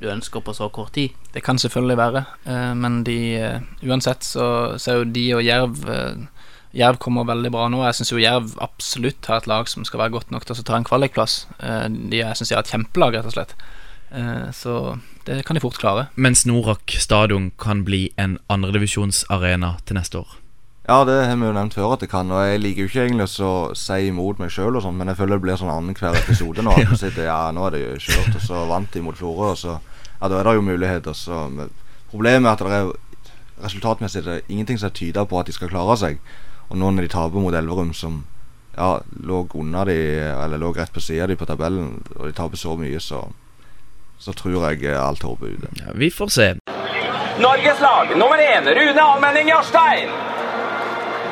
[0.00, 1.14] du ønsker på så kort tid?
[1.34, 4.46] Det kan selvfølgelig være, eh, men de eh, uansett så,
[4.80, 5.84] så er jo de og Jerv
[6.74, 7.84] Jerv kommer veldig bra nå.
[7.86, 10.64] Jeg syns jo Jerv absolutt har et lag som skal være godt nok til å
[10.66, 11.44] ta en kvalikplass.
[11.62, 13.54] De, jeg syns de har et kjempelag, rett og slett.
[14.14, 16.06] Eh, så det kan de fort klare.
[16.14, 20.40] Mens Norak stadion kan bli en andredivisjonsarena til neste år.
[20.84, 22.30] Ja, det har vi jo nevnt før at det kan.
[22.30, 25.44] Og jeg liker jo ikke egentlig å si imot meg sjøl, men jeg føler det
[25.46, 26.74] blir sånn annenhver episode nå.
[26.76, 29.54] At vi sitter, ja, nå er det jo kjørt, og så vant de mot Florø,
[29.54, 29.78] og så
[30.20, 31.48] Ja, da er det jo muligheter, så
[32.12, 35.68] Problemet er at det er resultatmessig det er ingenting som tyder på at de skal
[35.72, 36.20] klare seg.
[36.68, 38.20] Og nå når de taper mot Elverum, som
[38.76, 42.60] ja, lå unna de, eller lå rett på sida de på tabellen, og de taper
[42.60, 43.24] så mye, så
[44.18, 45.72] så tror jeg alt håpet er ute.
[45.80, 46.48] Ja, vi får se.
[47.40, 50.12] Norges lag nummer én Rune Almenning Jarstein.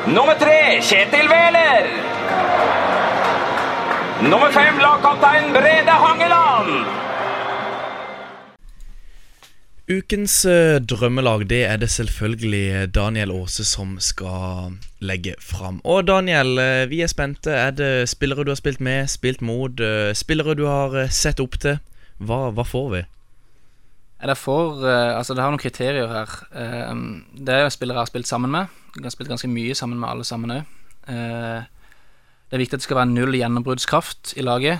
[0.07, 1.87] Nummer tre Kjetil Wæler.
[4.23, 6.85] Nummer fem lagkaptein Brede Hangeland.
[9.91, 15.81] Ukens eh, drømmelag det er det selvfølgelig Daniel Aase som skal legge fram.
[15.83, 17.51] Og Daniel, eh, vi er spente.
[17.51, 21.39] Er det spillere du har spilt med, spilt mot, eh, spillere du har eh, sett
[21.43, 21.79] opp til?
[22.19, 23.03] Hva, hva får vi?
[24.23, 26.35] Det for eh, Altså, det har noen kriterier her.
[26.55, 26.93] Eh,
[27.35, 28.81] det er spillere jeg har spilt sammen med.
[28.95, 30.79] Jeg har spilt ganske mye sammen med alle sammen òg.
[31.07, 34.79] det er viktig at det skal være null gjennombruddskraft i laget.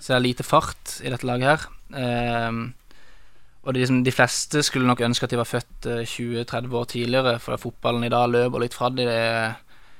[0.00, 1.68] Så det er lite fart i dette laget her.
[1.94, 2.66] Eh,
[3.66, 6.84] og de, liksom, de fleste skulle nok ønske at de var født eh, 20-30 år
[6.90, 9.06] tidligere, for fotballen i dag løper litt fra de,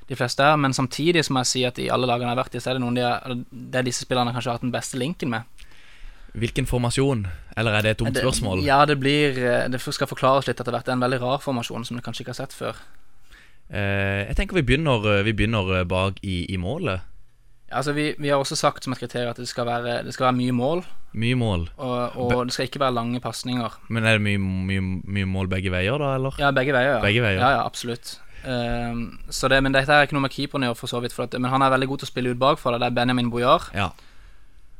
[0.07, 0.55] de fleste her.
[0.55, 2.77] Men samtidig må jeg si at i alle lagene jeg har vært i, så er
[2.77, 5.56] det noen de det er disse spillerne kanskje har hatt den beste linken med.
[6.35, 7.27] Hvilken formasjon?
[7.57, 8.63] Eller er det et dumt Det- spørsmål?
[8.65, 10.85] Ja, det blir eh, Det skal forklares litt etter hvert.
[10.85, 12.75] Det er en veldig rar formasjon som du kanskje ikke har sett før.
[13.69, 17.01] Eh, jeg tenker vi begynner, eh, vi begynner eh, bak i, i målet.
[17.69, 20.13] Ja, altså vi, vi har også sagt som et kriterium at det skal være, det
[20.15, 21.65] skal være mye mål, Mye mål.
[21.77, 23.75] og, og det skal ikke være lange pasninger.
[23.89, 26.37] Men er det mye, mye, mye mål begge veier, da, eller?
[26.39, 26.93] Ja, begge veier.
[26.95, 27.41] Ja, Begge veier.
[27.41, 28.19] ja, ja absolutt.
[28.47, 31.17] Um, så det, men dette er ikke noe med keeperen å gjøre, for så vidt.
[31.19, 32.77] At, men han er veldig god til å spille ut bakfra.
[32.79, 33.67] Det er Benjamin Bojar.
[33.75, 33.89] Ja,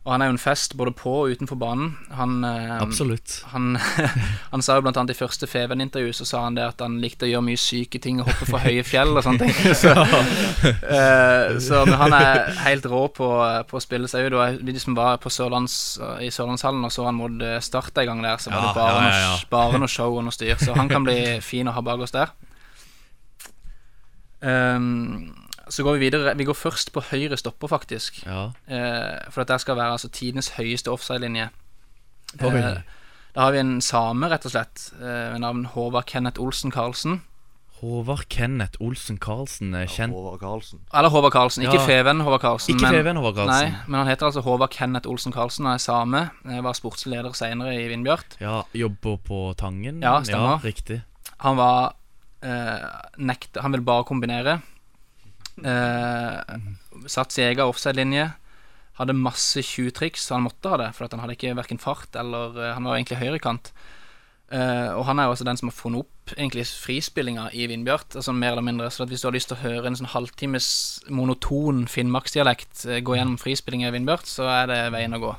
[0.08, 1.90] Og han er jo en fest både på og utenfor banen.
[2.16, 3.42] Han, eh, absolutt.
[3.52, 3.76] Han,
[4.54, 7.28] han sa jo blant annet i første Feven-intervju Så sa han det at han likte
[7.28, 9.76] å gjøre mye syke ting og hoppe fra høye fjell og sånne ting.
[9.82, 13.28] Så, eh, så han er helt rå på,
[13.68, 14.38] på å spille seg ut.
[14.40, 15.76] Og de som var på Sørlands,
[16.24, 19.12] i Sørlandshallen og så han mot Start en gang der, så var det bare, ja,
[19.12, 19.36] ja, ja.
[19.36, 20.56] Noe, bare noe show og noe styr.
[20.62, 21.18] Så han kan bli
[21.52, 22.32] fin å ha bak oss der.
[24.42, 25.34] Ehm,
[25.70, 26.34] så går vi videre.
[26.38, 28.22] Vi går først på høyre stopper, faktisk.
[28.26, 28.52] Ja.
[28.68, 31.50] Eh, for at der skal være altså tidenes høyeste offside-linje.
[32.42, 32.82] Eh,
[33.36, 37.22] da har vi en same, rett og slett, eh, ved navn Håvard Kenneth Olsen Karlsen.
[37.78, 40.80] Håvard Kenneth Olsen Karlsen er kjent Håvard Karlsen.
[40.94, 41.86] Eller Håvard Karlsen, ikke Ja.
[41.86, 42.74] Feven Håvard Karlsen.
[42.76, 43.70] Ikke Feven Håvard Karlsen.
[43.70, 46.30] Nei, men han heter altså Håvard Kenneth Olsen Karlsen og er same.
[46.50, 48.40] Jeg Var sportslig leder senere i Vindbjart.
[48.42, 50.02] Ja, jobber på Tangen?
[50.02, 50.58] Ja, stemmer.
[50.58, 51.04] Ja, riktig.
[51.40, 51.94] Han var
[52.42, 54.62] eh, nekta, Han ville bare kombinere.
[55.66, 56.58] Eh,
[57.10, 58.32] satt sin egen offside-linje.
[58.98, 60.30] Hadde masse 20 triks.
[60.30, 63.22] han måtte ha det, for han hadde ikke hverken fart eller eh, Han var egentlig
[63.22, 63.72] høyrekant.
[64.48, 68.16] Eh, og han er jo også den som har funnet opp egentlig frispillinga i Vindbjart,
[68.16, 68.90] altså mer eller mindre.
[68.92, 70.70] Så hvis du har lyst til å høre en sånn halvtimes
[71.12, 75.34] monoton finnmarksdialekt eh, gå gjennom frispillinga i Vindbjart, så er det veien å gå.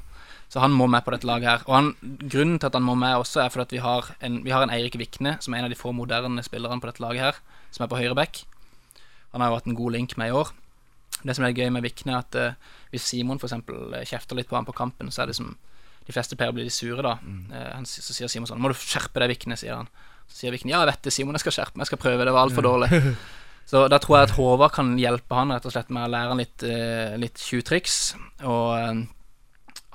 [0.49, 1.65] Så han må med på dette laget her.
[1.69, 4.39] Og han, grunnen til at han må med også, er fordi at vi har en,
[4.45, 7.05] vi har en Eirik Vikne, som er en av de få moderne spillerne på dette
[7.05, 8.45] laget her, som er på høyre back.
[9.33, 10.53] Han har jo hatt en god link med i år.
[11.23, 13.57] Det som er gøy med Vikne, er at uh, hvis Simon f.eks.
[14.11, 15.57] kjefter litt på ham på kampen, så er det som
[16.09, 17.19] De fleste pleier å bli litt sure, da.
[17.53, 19.91] Eh, han, så sier Simon sånn 'Må du skjerpe deg, Vikne', sier han.
[20.25, 22.25] Så sier Vikne 'Ja, jeg vet det, Simon, jeg skal skjerpe meg, jeg skal prøve,
[22.25, 23.17] det var altfor dårlig'.
[23.69, 26.33] Så da tror jeg at Håvard kan hjelpe han rett og slett med å lære
[26.33, 27.99] han litt, uh, litt tjuvtriks.
[28.49, 29.03] Og uh,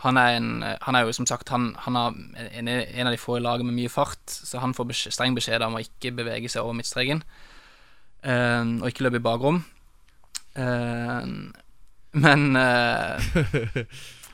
[0.03, 2.17] han er, en, han er jo som sagt Han, han er
[2.59, 5.33] en, en av de få i laget med mye fart, så han får beskjed, streng
[5.33, 7.23] beskjed om å ikke bevege seg over midtstreken.
[8.23, 9.61] Eh, og ikke løpe i bakrom.
[10.55, 11.21] Eh,
[12.23, 13.87] men eh,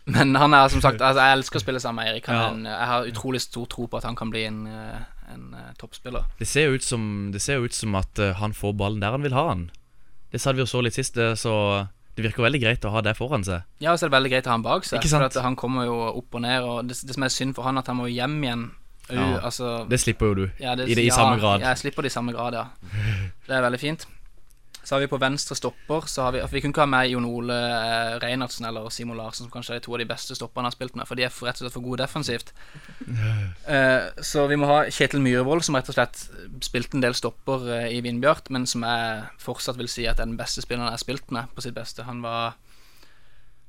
[0.09, 2.29] Men han er som sagt altså, Jeg elsker å spille sammen med Eirik.
[2.33, 5.43] Han, er Jeg har utrolig stor tro på at han kan bli en, en
[5.77, 6.25] toppspiller.
[6.39, 9.21] Det ser jo ut som, det ser ut som at han får ballen der han
[9.21, 9.67] vil ha den.
[10.33, 11.19] Det sa vi jo så litt sist.
[11.37, 11.53] Så,
[12.17, 13.67] Det virker veldig greit å ha det foran seg.
[13.83, 15.05] Ja, og så er det veldig greit å ha han bak seg.
[15.05, 17.77] For han kommer jo opp og ned, og det, det som er synd for han,
[17.77, 18.65] at han må hjem igjen.
[19.15, 20.45] Ja, altså, Det slipper jo du.
[20.59, 21.61] ja, det- I, det, I ja, samme grad.
[21.61, 22.65] Ja, jeg slipper det i samme grad, ja.
[23.47, 24.05] Det er veldig fint.
[24.83, 27.09] Så har vi på venstre stopper så har Vi for vi kunne ikke ha med
[27.11, 30.63] Jon Ole eh, Reinertsen eller Simon Larsen, som kanskje er to av de beste stopperne
[30.65, 32.53] han har spilt med, for de er rett og slett for gode defensivt.
[33.69, 36.23] Eh, så vi må ha Kjetil Myhrvold, som rett og slett
[36.65, 40.25] spilte en del stopper eh, i Vindbjart, men som jeg fortsatt vil si at er
[40.25, 42.03] den beste spilleren jeg har spilt med på sitt beste.
[42.07, 42.55] Han var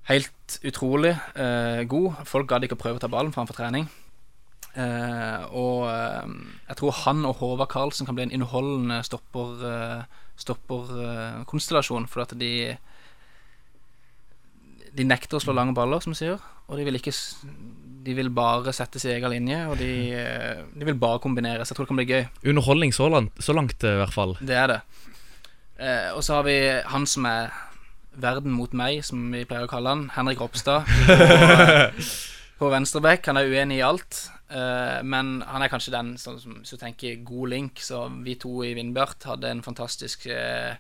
[0.09, 2.23] helt utrolig eh, god.
[2.29, 3.91] Folk gadd ikke å prøve å ta ballen framfor trening.
[4.79, 6.35] Eh, og eh,
[6.69, 12.33] jeg tror han og Håvard Karlsen kan bli en underholdende stopper eh, stopperkonstellasjon, for at
[12.39, 12.77] de
[14.91, 17.13] De nekter å slå lange baller, som vi sier, og de vil ikke
[18.07, 19.93] De vil bare sette sin egen linje, og de,
[20.73, 21.65] de vil bare kombinere.
[21.65, 22.25] Så jeg tror det kan bli gøy.
[22.55, 24.39] Underholdning så langt, så langt i hvert fall.
[24.41, 24.81] Det er det.
[25.81, 26.57] Eh, og så har vi
[26.93, 27.53] han som er
[28.21, 30.09] verden mot meg, som vi pleier å kalle han.
[30.17, 30.89] Henrik Ropstad.
[30.89, 31.29] På,
[32.61, 33.29] på venstreback.
[33.29, 34.25] Han er uenig i alt.
[34.51, 37.83] Eh, men han er kanskje den som, som, som tenker god link.
[37.85, 40.75] Så vi to i Vindbjart hadde en fantastisk uh,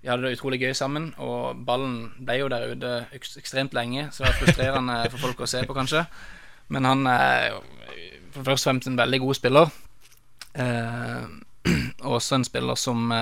[0.00, 1.10] Vi hadde det utrolig gøy sammen.
[1.20, 5.50] Og ballen ble jo der ute ekstremt lenge, så det var frustrerende for folk å
[5.50, 6.06] se på, kanskje.
[6.72, 7.60] Men han er
[8.30, 9.78] for først og fremst en veldig god spiller.
[10.56, 11.28] Uh,
[12.06, 13.12] og også en spiller som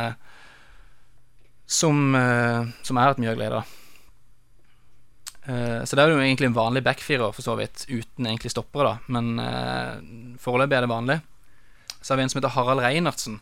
[1.68, 1.98] som,
[2.80, 3.77] som er et mye å glede av.
[5.48, 8.92] Eh, så det er jo egentlig en vanlig backfirer, for så vidt, uten egentlig stoppere,
[8.92, 9.12] da.
[9.16, 11.20] Men eh, foreløpig er det vanlig.
[12.00, 13.40] Så har vi en som heter Harald Reinertsen.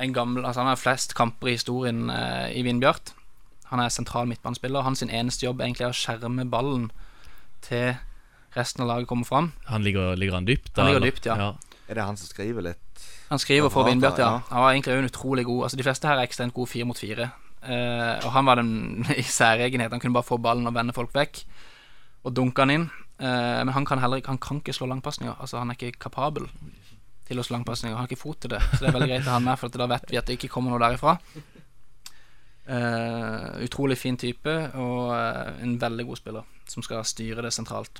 [0.00, 3.12] En gammel, altså Han har flest kamper i historien eh, i Vindbjart.
[3.70, 4.82] Han er sentral midtbanespiller.
[4.82, 6.88] Hans eneste jobb egentlig er å skjerme ballen
[7.62, 7.92] til
[8.56, 9.52] resten av laget kommer fram.
[9.68, 10.72] Han ligger, ligger han dypt?
[10.76, 11.52] Han ligger dypt, ja.
[11.90, 13.04] Er det han som skriver litt?
[13.28, 14.30] Han skriver for Ja, Vindbjart, ja.
[14.40, 14.42] ja.
[14.48, 16.86] Han var egentlig også en utrolig god Altså De fleste her er ekstremt gode fire
[16.88, 17.28] mot fire.
[17.60, 19.92] Eh, og han var den i særegenhet.
[19.92, 21.44] Han kunne bare få ballen og vende folk vekk.
[22.24, 22.90] Og dunke han inn.
[23.20, 25.34] Eh, men han kan heller ikke Han kan ikke slå langpasninger.
[25.40, 26.48] Altså Han er ikke kapabel
[27.28, 27.96] til å slå langpasninger.
[27.96, 28.62] Han har ikke fot til det.
[28.72, 30.38] Så det er veldig greit å ha han med, for da vet vi at det
[30.38, 31.16] ikke kommer noe derifra.
[32.70, 37.98] Uh, utrolig fin type og uh, en veldig god spiller som skal styre det sentralt.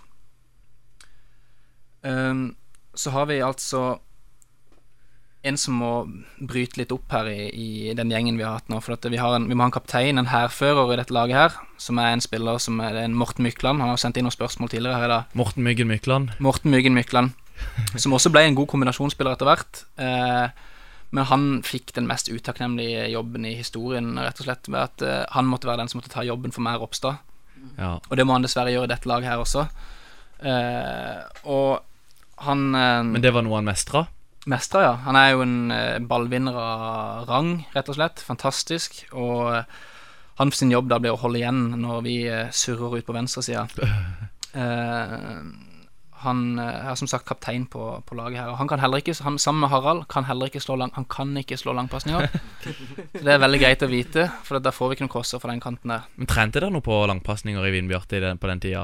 [2.06, 2.52] Um,
[2.94, 3.98] så har vi altså
[5.42, 5.90] en som må
[6.36, 8.80] bryte litt opp her i, i den gjengen vi har hatt nå.
[8.84, 11.38] For at vi, har en, vi må ha en kaptein, en hærfører i dette laget
[11.38, 13.80] her, som er en spiller som er en Morten Mykland.
[13.80, 15.38] Han har sendt inn noen spørsmål tidligere her i dag.
[15.40, 16.34] Morten Myggen Mykland.
[16.44, 17.32] Morten Myggen Mykland,
[18.02, 19.84] som også ble en god kombinasjonsspiller etter hvert.
[20.00, 20.68] Eh,
[21.10, 25.24] men han fikk den mest utakknemlige jobben i historien, rett og slett, ved at eh,
[25.34, 27.24] han måtte være den som måtte ta jobben for Mer Ropstad.
[27.80, 27.96] Ja.
[27.96, 29.66] Og det må han dessverre gjøre i dette laget her også.
[30.40, 31.80] Eh, og
[32.46, 34.06] han eh, Men det var noe han mestra?
[34.46, 34.92] Mestra, ja.
[35.04, 38.22] Han er jo en eh, ballvinner av rang, rett og slett.
[38.24, 39.02] Fantastisk.
[39.12, 39.64] Og eh,
[40.40, 43.66] hans jobb da blir å holde igjen når vi eh, surrer ut på venstresida.
[44.50, 45.18] Eh,
[46.24, 48.48] han er som sagt kaptein på, på laget her.
[48.50, 51.06] Og han kan heller ikke, han sammen med Harald, kan heller ikke slå lang, han
[51.06, 52.26] kan ikke slå langpasninger.
[53.14, 55.52] Så det er veldig greit å vite, for da får vi ikke noen crosser fra
[55.54, 56.08] den kanten der.
[56.18, 58.82] Men Trente dere noe på langpasninger i Vindbjarte på den tida?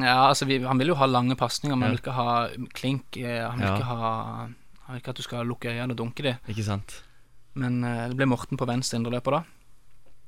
[0.00, 2.32] Ja, altså vi, Han vil jo ha lange pasninger, men han vil ikke ha
[2.80, 3.20] klink.
[3.20, 3.76] Han vil Ja.
[3.76, 4.14] ikke ha
[4.98, 6.32] ikke at du skal lukke øynene og dunke de.
[6.48, 7.02] Ikke sant?
[7.54, 9.42] Men eh, det ble Morten på venstre indreløper da.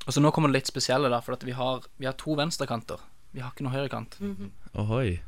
[0.07, 2.35] Og så nå kommer det litt spesielle, da, for at vi har, vi har to
[2.39, 2.99] venstrekanter.
[3.33, 4.17] Vi har ikke noe høyrekant.
[4.75, 5.21] Ohoi.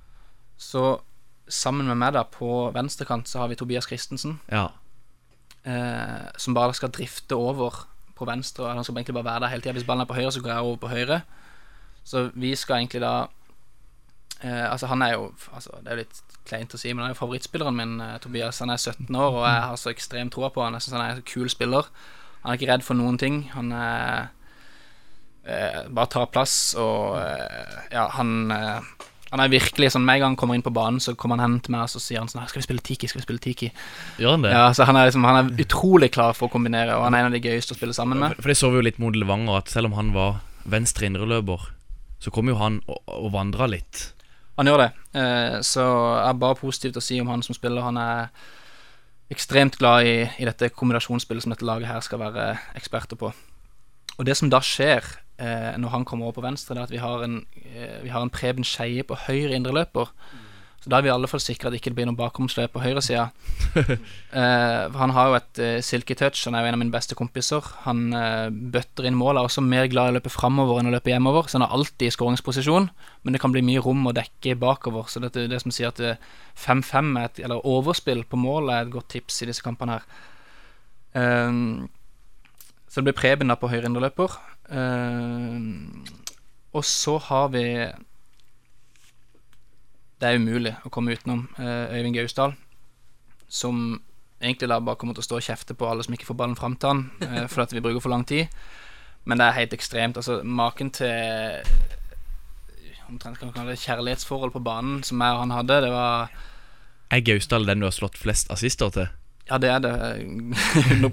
[0.58, 1.00] Så
[1.48, 4.68] sammen med meg da på venstrekant så har vi Tobias Christensen, Ja.
[5.64, 8.64] eh, som bare skal drifte over på venstre.
[8.64, 9.72] og Han skal egentlig bare være der hele tida.
[9.72, 11.22] Hvis ballen er på høyre, så går jeg over på høyre.
[12.04, 13.26] Så vi skal egentlig da
[14.44, 17.10] eh, Altså, han er jo altså, Det er jo litt kleint å si, men han
[17.10, 18.60] er jo favorittspilleren min, eh, Tobias.
[18.60, 20.76] Han er 17 år, og jeg har så ekstremt troa på han.
[20.76, 21.88] Jeg syns han er en kul spiller.
[22.42, 23.40] Han er ikke redd for noen ting.
[23.56, 24.28] Han er
[25.48, 30.22] eh, bare tar plass, og eh, ja, han eh, han er virkelig sånn Med en
[30.22, 32.22] gang han kommer inn på banen, så kommer han hen til meg og så sier
[32.22, 33.08] han sånn «Skal vi spille Tiki?
[33.10, 33.70] Skal vi spille Tiki?
[34.22, 34.52] Gjør han det?
[34.54, 37.24] Ja, så han er, liksom, han er utrolig klar for å kombinere, og han er
[37.24, 38.36] en av de gøyeste å spille sammen med.
[38.38, 40.38] For det så vi jo litt mot Levanger, at selv om han var
[40.70, 41.66] venstre indreløper,
[42.22, 44.04] så kom jo han og, og vandra litt.
[44.58, 47.82] Han gjør det, eh, så jeg er bare positivt å si om han som spiller.
[47.82, 48.28] Han er
[49.32, 53.32] ekstremt glad i, i dette kombinasjonsspillet som dette laget her skal være eksperter på.
[54.14, 55.02] Og det som da skjer
[55.42, 58.12] eh, når han kommer over på venstre, det er at vi har en, eh, vi
[58.14, 60.12] har en Preben Skeie på høyre indreløper.
[60.84, 62.80] Så da er vi i alle fall sikre at det ikke blir noe bakomsløp på
[62.84, 63.30] høyresida.
[63.80, 67.64] uh, han har jo et uh, silketouch, han er jo en av mine beste kompiser.
[67.86, 70.92] Han uh, bøtter inn mål, er også mer glad i å løpe framover enn å
[70.92, 71.48] løpe hjemover.
[71.48, 72.90] Så han er alltid i skåringsposisjon,
[73.24, 75.08] men det kan bli mye rom å dekke bakover.
[75.08, 76.20] Så det, det som sier at eh,
[76.60, 80.08] 5-5, er et- eller overspill på mål, er et godt tips i disse kampene her.
[81.16, 81.88] Uh,
[82.92, 84.36] så det blir Preben da på høyre indreløper.
[84.68, 86.04] Uh,
[86.76, 87.64] Og så har vi
[90.20, 92.54] Det er umulig å komme utenom eh, Øyvind Gausdal,
[93.48, 94.00] som
[94.40, 96.58] egentlig da bare kommer til å stå og kjefte på alle som ikke får ballen
[96.58, 98.52] fram til han, eh, fordi at vi bruker for lang tid.
[99.24, 100.18] Men det er helt ekstremt.
[100.20, 101.64] Altså, maken til
[103.08, 106.32] omtrent kan man kalle det kjærlighetsforhold på banen som jeg og han hadde, det var
[107.12, 109.08] Er Gausdal den du har slått flest assister til?
[109.48, 109.92] Ja, det er det.
[110.88, 111.10] 100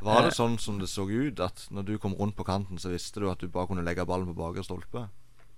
[0.00, 2.78] Var det Eh, sånn som det så ut, at når du kom rundt på kanten,
[2.80, 5.08] så visste du at du bare kunne legge ballen på bakre stolpe?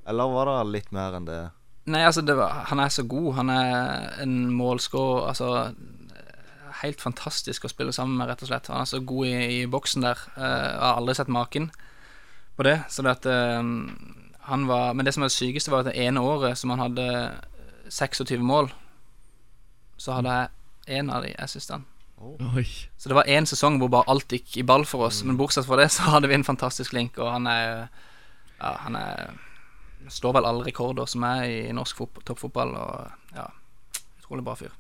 [0.07, 1.43] Eller var det litt mer enn det?
[1.85, 3.35] Nei, altså, det var, han er så god.
[3.41, 5.51] Han er en målskår Altså
[6.83, 8.69] helt fantastisk å spille sammen med, rett og slett.
[8.73, 10.21] Han er så god i, i boksen der.
[10.37, 11.71] Uh, jeg har aldri sett maken
[12.59, 12.77] på det.
[12.93, 13.63] Så det at uh,
[14.51, 16.83] han var Men det som var det sykeste, var at det ene året som han
[16.83, 17.07] hadde
[17.89, 18.73] 26 mål,
[19.97, 21.87] så hadde jeg én av de assistene.
[22.55, 22.67] Oi.
[22.97, 25.23] Så det var én sesong hvor bare alt gikk i ball for oss.
[25.25, 27.89] Men bortsett fra det så hadde vi en fantastisk link, og han er
[28.55, 29.33] Ja, han er
[30.13, 33.51] Slår vel alle rekorder som er i norsk toppfotball, og ja
[34.21, 34.73] Utrolig bra fyr.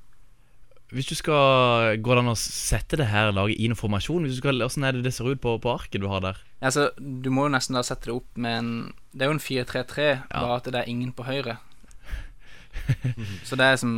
[0.94, 4.24] Hvis du skal Går det an å sette det her laget i noen formasjon?
[4.24, 6.40] Hvis du skal, Hvordan er det det ser ut på, på arket du har der?
[6.64, 8.70] Altså, du må jo nesten da sette det opp med en
[9.12, 11.58] Det er jo en 4-3-3, bare at det er ingen på høyre.
[13.48, 13.92] Så det er som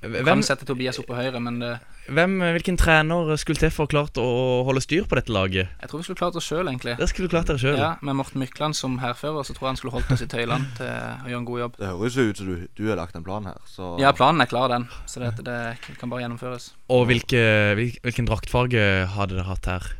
[0.00, 1.70] Hvem, kan sette Tobias opp på høyre, men det,
[2.14, 4.26] hvem, hvilken trener skulle til for å klart å
[4.68, 5.72] holde styr på dette laget?
[5.82, 6.94] jeg tror vi skulle klart oss sjøl, egentlig.
[7.00, 7.78] Det skulle du klart dere selv.
[7.82, 10.70] Ja, Med Morten Mykland som hærfører, så tror jeg han skulle holdt oss i tøylene
[10.78, 11.76] til å gjøre en god jobb.
[11.82, 13.58] Det høres jo ut som du, du har lagt en plan her.
[13.66, 14.86] Så Ja, planen er klar, den.
[15.10, 15.58] Så det, det
[15.98, 16.70] kan bare gjennomføres.
[16.94, 17.42] Og hvilke,
[17.74, 18.86] hvil- hvilken draktfarge
[19.18, 19.90] hadde dere hatt her?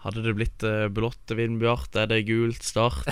[0.00, 1.92] Hadde det blitt uh, blått Vindbjart?
[2.00, 3.04] Er det gult Start?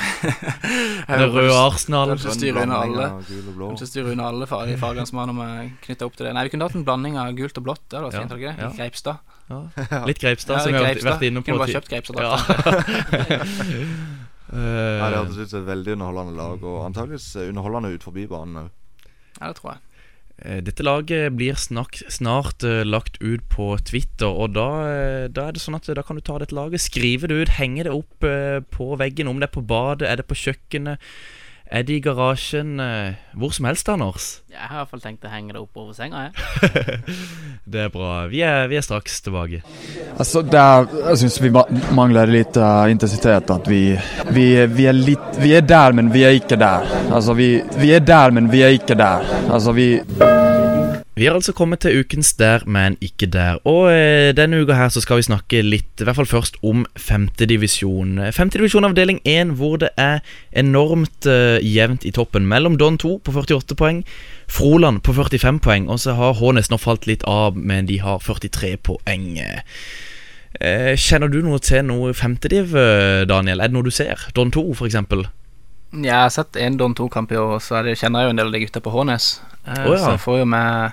[1.08, 2.08] Det røde Arsenal?
[2.14, 3.08] Kanskje en styre under blanding alle.
[3.52, 3.66] blå.
[3.74, 5.28] Kanskje styre under alle fargene som har
[5.84, 6.32] knytta opp til det.
[6.36, 7.84] Nei, vi kunne hatt en blanding av gult og blått.
[7.88, 8.52] Det hadde vært fint, ikke?
[8.56, 8.68] ja.
[8.78, 9.16] Greipstad.
[9.48, 9.58] Ja.
[10.08, 11.48] Litt Greipstad, Ja, som vi har vært, inne på.
[11.50, 12.20] Kunne bare kjøpt Greipstad.
[12.24, 12.32] Ja.
[14.48, 18.00] Nei, det hadde hørtes ut som et veldig underholdende lag, og antageligvis eh, underholdende ut
[18.06, 18.68] forbi banen òg.
[19.38, 19.80] Ja, det tror jeg.
[20.46, 25.48] Eh, Dette laget blir snak, snart uh, lagt ut på Twitter, og da, uh, da
[25.48, 27.88] er det sånn at eh, da kan du ta dette laget, skrive det ut, henge
[27.88, 31.02] det opp uh, på veggen, om det er på badet, er det på kjøkkenet,
[31.70, 34.40] er det i garasjen, eh, hvor som helst, Anders.
[34.50, 37.16] Jeg har i hvert fall tenkt å henge det opp over senga, jeg.
[37.72, 38.24] Det er bra.
[38.32, 39.60] Vi er, vi er straks tilbake.
[40.16, 43.52] Altså, der, jeg syns vi mangler litt lite eh, intensitet.
[43.52, 43.82] At vi,
[44.32, 46.88] vi, vi, er litt vi er der, men vi er ikke der.
[47.12, 49.28] Altså, vi, vi er der, men vi er ikke der.
[49.52, 49.92] Altså, vi...
[51.18, 53.56] Vi har altså kommet til ukens Der, men ikke der.
[53.66, 56.84] Og eh, denne uka her så skal vi snakke litt, i hvert fall først, om
[56.94, 58.20] femtedivisjon.
[58.32, 60.20] Femtedivisjon avdeling 1, hvor det er
[60.52, 62.46] enormt eh, jevnt i toppen.
[62.46, 64.04] Mellom Don 2 på 48 poeng,
[64.46, 68.22] Froland på 45 poeng, og så har Hånes nå falt litt av, men de har
[68.22, 69.40] 43 poeng.
[70.60, 73.60] Eh, kjenner du noe til noe femtediv, eh, Daniel?
[73.60, 74.22] Er det noe du ser?
[74.38, 75.26] Don 2, for eksempel?
[75.92, 78.40] Jeg har sett én Don 2-kamp i år, og så det, kjenner jeg jo en
[78.42, 79.28] del av de gutta på Hånes.
[79.64, 80.02] Eh, oh, ja.
[80.02, 80.92] Så jeg får jo med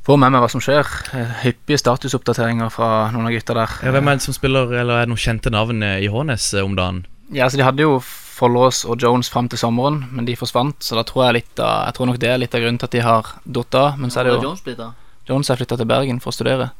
[0.00, 0.88] Får med meg hva som skjer.
[1.12, 3.74] Eh, Hyppige statusoppdateringer fra noen av gutta der.
[3.84, 6.54] Ja, hvem er det som spiller, eller er det noen kjente navn eh, i Hånes
[6.56, 7.02] eh, om dagen?
[7.28, 10.80] Ja, altså De hadde jo Follås og Jones fram til sommeren, men de forsvant.
[10.80, 12.88] Så da tror jeg litt av Jeg tror nok det er litt av grunnen til
[12.88, 14.00] at de har datt av.
[14.00, 14.94] Men så er det jo Jones har?
[15.28, 16.70] Jones flytta til Bergen for å studere.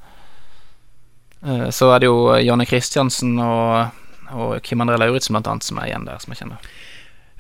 [1.45, 3.93] Eh, Så er det jo Jonny Christiansen og,
[4.33, 6.73] og Kim André Lauritzen blant annet som er igjen der, som jeg kjenner.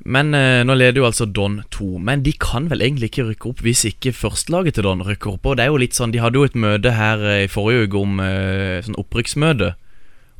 [0.04, 1.98] Men eh, nå leder jo altså Don 2.
[2.00, 5.46] Men de kan vel egentlig ikke rykke opp hvis ikke førstelaget til Don rykker opp.
[5.50, 7.88] Og det er jo litt sånn, De hadde jo et møte her eh, i forrige
[7.88, 9.74] uke om eh, sånn opprykksmøte.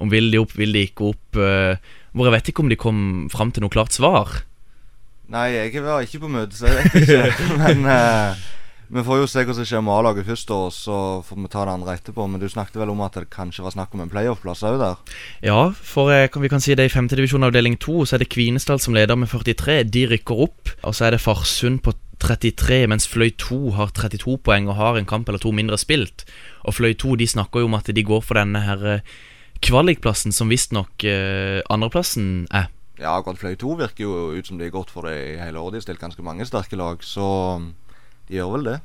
[0.01, 1.37] Om vil de opp, vil de ikke opp.
[1.37, 1.77] eh,
[2.17, 4.41] hvor jeg vet ikke om de kom fram til noe klart svar.
[5.31, 7.51] Nei, jeg var ikke på møte, så jeg vet ikke.
[7.61, 8.41] Men eh,
[8.91, 11.62] vi får jo se hva som skjer med A-laget først, og så får vi ta
[11.66, 12.26] det andre etterpå.
[12.26, 15.16] Men du snakket vel om at det kanskje var snakk om en playoff-plass òg der?
[15.47, 18.82] Ja, for eh, vi kan si det i femtedivisjon avdeling 2 så er det Kvinesdal
[18.82, 19.84] som leder med 43.
[19.86, 20.74] De rykker opp.
[20.82, 24.99] Og så er det Farsund på 33, mens Fløy 2 har 32 poeng og har
[24.99, 26.26] en kamp eller to mindre spilt.
[26.66, 29.07] Og Fløy 2 de snakker jo om at de går for denne her eh,
[29.64, 32.68] kvalikplassen som visstnok eh, andreplassen er.
[33.01, 35.61] Ja, akkurat Fløy 2 virker jo ut som de har gått for det i hele
[35.62, 35.72] år.
[35.72, 37.24] De har stilt ganske mange sterke lag, så
[38.31, 38.78] de gjør vel det.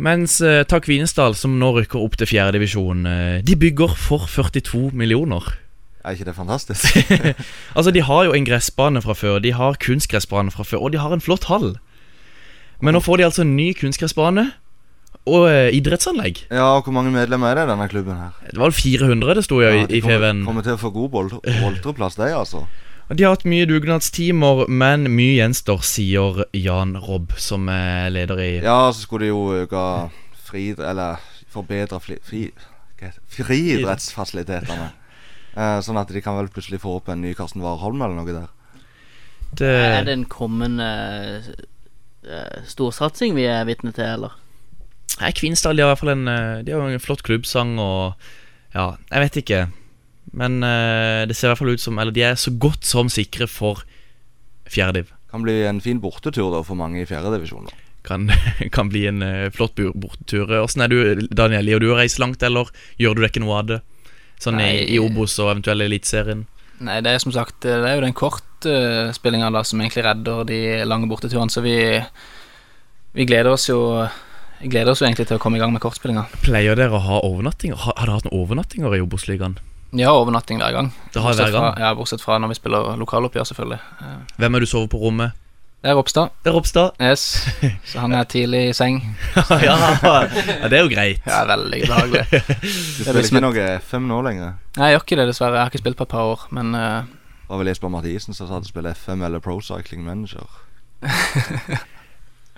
[0.00, 4.92] Mens uh, Takk Vinesdal, som nå rykker opp til fjerdedivisjon, uh, de bygger for 42
[4.96, 5.44] millioner.
[6.06, 6.94] Er ikke det fantastisk?
[7.76, 11.02] Altså, de har jo en gressbane fra før, de har kunstgressbane fra før, og de
[11.02, 11.74] har en flott hall.
[12.80, 14.46] Men nå får de altså en ny kunstgressbane
[15.28, 16.46] og uh, idrettsanlegg.
[16.48, 18.38] ja, og hvor mange medlemmer er det i denne klubben her?
[18.48, 20.40] Det var vel 400 det sto jo Ja, i, i kommer, FVN.
[20.48, 22.62] kommer til å få god bold- boltreplass, de, altså.
[23.10, 28.50] De har hatt mye dugnadstimer, men mye gjenstår, sier Jan Robb, som er leder i
[28.62, 29.84] Ja, så skulle de jo øke
[30.46, 30.70] fri...
[30.78, 31.18] Eller
[31.50, 32.20] forbedre fri...
[32.22, 32.44] fri
[33.00, 33.14] det?
[33.34, 34.90] friidrettsfasilitetene.
[35.50, 38.34] Eh, sånn at de kan vel plutselig få opp en ny Karsten Warholm eller noe
[38.36, 38.44] der.
[39.66, 40.86] Er det en kommende
[42.22, 44.36] uh, storsatsing vi er vitne til, eller?
[45.18, 48.14] Nei, Kvinesdal de har i hvert fall en eh, De har en flott klubbsang og
[48.76, 49.60] Ja, jeg vet ikke.
[50.36, 53.10] Men eh, det ser i hvert fall ut som Eller de er så godt som
[53.10, 53.82] sikre for
[54.70, 55.10] fjerdediv.
[55.30, 57.70] Kan bli en fin bortetur da for mange i fjerdedivisjon.
[58.06, 58.30] Kan,
[58.76, 60.52] kan bli en eh, flott bortetur.
[60.60, 61.66] Åssen er du, Daniel?
[61.66, 62.70] Liker du å reise langt, eller
[63.00, 63.80] gjør du deg ikke noe av det?
[64.40, 64.88] Sånn i, Nei.
[64.94, 66.46] i Obos og eventuelt Eliteserien?
[66.80, 70.60] Nei, det er som sagt Det er jo den kortspillinga uh, som egentlig redder de
[70.88, 71.76] lange borteturene, så vi
[73.12, 73.82] Vi gleder oss jo
[74.60, 76.26] Gleder oss jo egentlig til å komme i gang med kortspillinga.
[76.44, 77.78] Pleier dere å ha overnattinger?
[77.80, 79.54] Har, har dere hatt noen overnattinger i Obos-ligaen?
[79.92, 80.92] Har overnatting hver gang.
[81.14, 81.74] Det har Bortsett hver gang?
[81.74, 83.80] Fra, ja, bortsett fra når vi spiller lokaloppgjør, selvfølgelig.
[84.38, 85.38] Hvem er du sover på rommet?
[85.80, 86.28] Det er Ropstad.
[86.44, 86.90] Det er Ropstad.
[87.00, 87.20] Yes.
[87.88, 88.98] Så han er tidlig i seng.
[89.64, 91.22] ja, ja, det er jo greit.
[91.24, 92.26] Ja, veldig behagelig.
[92.60, 94.58] Du spiller blir ikke noe FM nå lenger?
[94.76, 95.56] Nei, jeg gjør ikke det, dessverre.
[95.56, 97.08] Jeg har ikke spilt på et par år, men uh...
[97.40, 100.44] Det var vel Jesper Mathisen som sa at spille FM eller Pro Cycling Manager.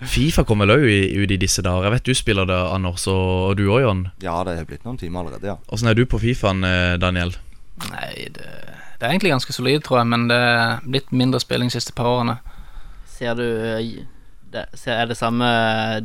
[0.09, 1.87] Fifa kommer vel òg ut i disse dager.
[1.87, 4.05] Jeg vet du spiller det, Anders, og, du òg, Jon.
[4.23, 5.57] Ja, det har blitt noen timer allerede, ja.
[5.73, 7.35] Åssen er du på Fifaen, eh, Daniel?
[7.89, 8.47] Nei, det,
[8.99, 11.95] det er egentlig ganske solid, tror jeg, men det er blitt mindre spilling de siste
[11.95, 12.37] par årene.
[13.13, 14.03] Ser du eh,
[14.53, 15.47] det, Er det samme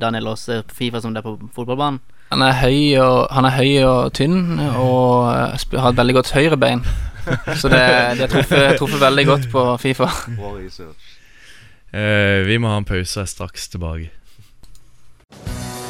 [0.01, 2.01] Daniel Aase på Fifa som det er på fotballbanen?
[2.29, 6.33] Han er høy og, han er høy og tynn og eh, har et veldig godt
[6.37, 6.85] høyrebein.
[7.61, 7.85] Så det,
[8.21, 10.09] det truffer, truffer veldig godt på Fifa.
[10.37, 11.08] Bra research.
[11.99, 14.11] Eh, vi må ha en pause, og er straks tilbake.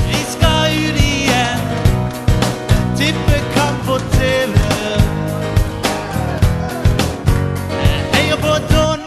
[0.09, 1.67] Vi skal ut igjen.
[2.97, 4.55] Tippekamp på TV.
[8.15, 9.05] Heia på Don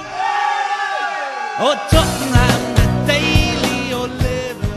[1.65, 2.69] og Tottenham.
[2.77, 4.71] Det er deilig å leve.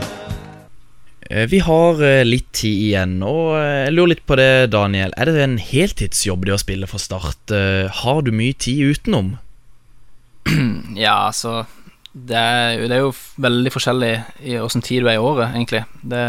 [1.29, 5.13] Eh, Vi har eh, litt tid igjen, og eh, jeg lurer litt på det, Daniel.
[5.13, 7.53] Er det en heltidsjobb det å spille for Start?
[7.53, 9.35] Eh, Har du mye tid utenom?
[10.95, 11.65] Ja, altså
[12.15, 13.13] det er, det er jo
[13.43, 14.13] veldig forskjellig
[14.47, 15.83] i åssen tid du er i året, egentlig.
[15.99, 16.21] Det,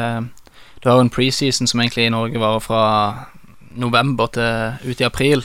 [0.83, 2.81] du har jo en preseason som egentlig i Norge varer fra
[3.79, 5.45] november til ut i april,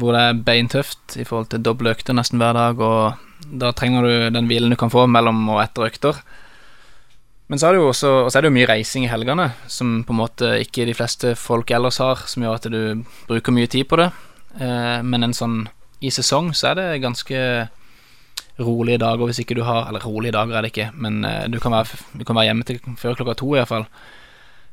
[0.00, 4.06] hvor det er beintøft i forhold til doble økter nesten hver dag, og da trenger
[4.06, 6.22] du den hvilen du kan få mellom og etter økter.
[7.50, 9.50] Men så er det jo også og så er det jo mye reising i helgene,
[9.68, 13.52] som på en måte ikke de fleste folk ellers har, som gjør at du bruker
[13.52, 14.08] mye tid på det.
[14.62, 15.58] Eh, men en sånn
[16.00, 17.42] i sesong så er det ganske
[18.60, 21.58] rolige dager hvis ikke du har Eller rolige dager er det ikke, men eh, du,
[21.60, 23.86] kan være, du kan være hjemme til før klokka to iallfall.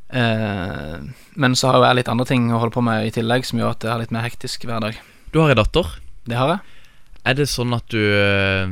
[0.07, 1.03] Uh,
[1.35, 3.59] men så har jo jeg litt andre ting å holde på med i tillegg, som
[3.59, 4.99] gjør at det er litt mer hektisk hver dag.
[5.33, 5.97] Du har ei datter.
[6.27, 6.77] Det har jeg.
[7.27, 8.71] Er det sånn at du eh,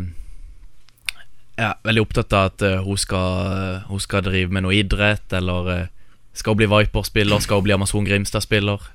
[1.59, 5.71] er veldig opptatt av at eh, hun, skal, hun skal drive med noe idrett, eller
[5.73, 5.87] eh,
[6.35, 8.87] skal hun bli Viper-spiller, skal hun bli Amazon Grimstad-spiller?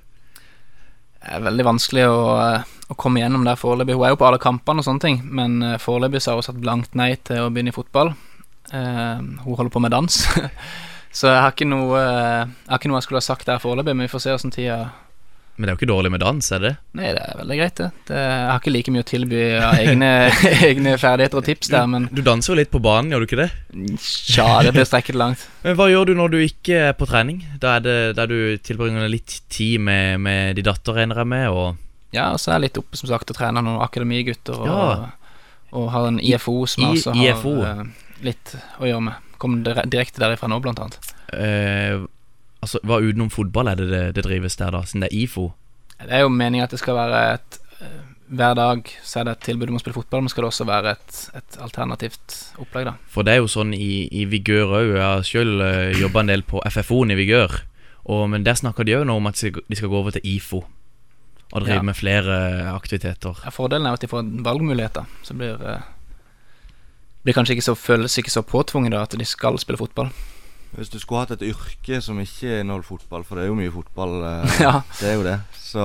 [1.20, 2.20] Er veldig vanskelig å,
[2.64, 3.96] å komme gjennom der foreløpig.
[3.98, 6.62] Hun er jo på alle kampene og sånne ting, men eh, foreløpig har hun sagt
[6.62, 8.14] blankt nei til å begynne i fotball.
[8.70, 10.16] Uh, hun holder på med dans.
[11.18, 13.96] så jeg har noe eh, Jeg har ikke noe jeg skulle ha sagt der foreløpig,
[13.96, 14.80] men vi får se åssen tida
[15.60, 16.70] Men det er jo ikke dårlig med dans, er det?
[16.96, 17.88] Nei, det er veldig greit, det.
[18.08, 20.08] det jeg har ikke like mye å tilby av egne,
[20.70, 23.40] egne ferdigheter og tips der, men Du danser jo litt på banen, gjør du ikke
[23.42, 23.48] det?
[24.00, 25.44] Tja, det blir strekket langt.
[25.66, 27.42] Men hva gjør du når du ikke er på trening?
[27.60, 31.48] Da er det der du tilbringer litt tid med, med de datter, regner jeg med,
[31.52, 31.76] og
[32.16, 35.10] Ja, og så er jeg litt oppe, som sagt, og trener noen akademigutter, og, Ja.
[35.76, 37.52] og har en IFO som jeg I- også har IFO.
[37.68, 37.84] eh,
[38.26, 39.14] litt å gjøre med.
[39.38, 41.12] Kom direkte derifra nå, blant annet.
[41.36, 42.00] eh,
[42.62, 44.82] Altså, hva utenom fotball er det det, det drives der, da?
[44.84, 45.46] Siden det er IFO?
[46.00, 48.00] Det er jo meningen at det skal være et eh,
[48.30, 50.66] Hver dag så er det et tilbud om å spille fotball, men skal det også
[50.68, 52.92] være et, et alternativt opplegg, da.
[53.10, 54.90] For det er jo sånn i, i Vigør òg.
[54.94, 57.56] Jeg har sjøl uh, jobba en del på FFO-en i Vigør.
[58.06, 60.60] Og, men der snakker de òg nå om at de skal- gå over til IFO.
[61.50, 61.82] Og drive Ja.
[61.82, 62.36] med flere
[62.70, 63.40] aktiviteter.
[63.42, 65.10] Ja, fordelen er at de får valgmuligheter.
[65.26, 65.82] Så blir eh,
[67.24, 70.12] blir kanskje ikke så føles ikke så påtvunget da at de skal spille fotball.
[70.76, 73.72] Hvis du skulle hatt et yrke som ikke inneholder fotball, for det er jo mye
[73.74, 74.74] fotball, eh, Ja.
[75.00, 75.84] det er jo det, så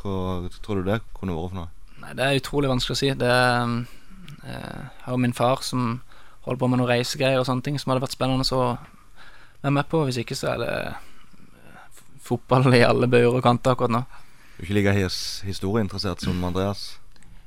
[0.00, 0.16] hva
[0.64, 1.68] tror du det kunne vært for noe?
[2.04, 3.10] Nei, det er utrolig vanskelig å si.
[3.20, 6.00] Det eh, har jo min far som
[6.44, 8.64] holder på med noen reisegreier og sånne ting som hadde vært spennende å
[9.62, 10.02] være med på.
[10.08, 14.02] Hvis ikke så er det eh, fotball i alle bøyer og kanter akkurat nå.
[14.56, 16.94] Du er ikke like his historieinteressert som Andreas?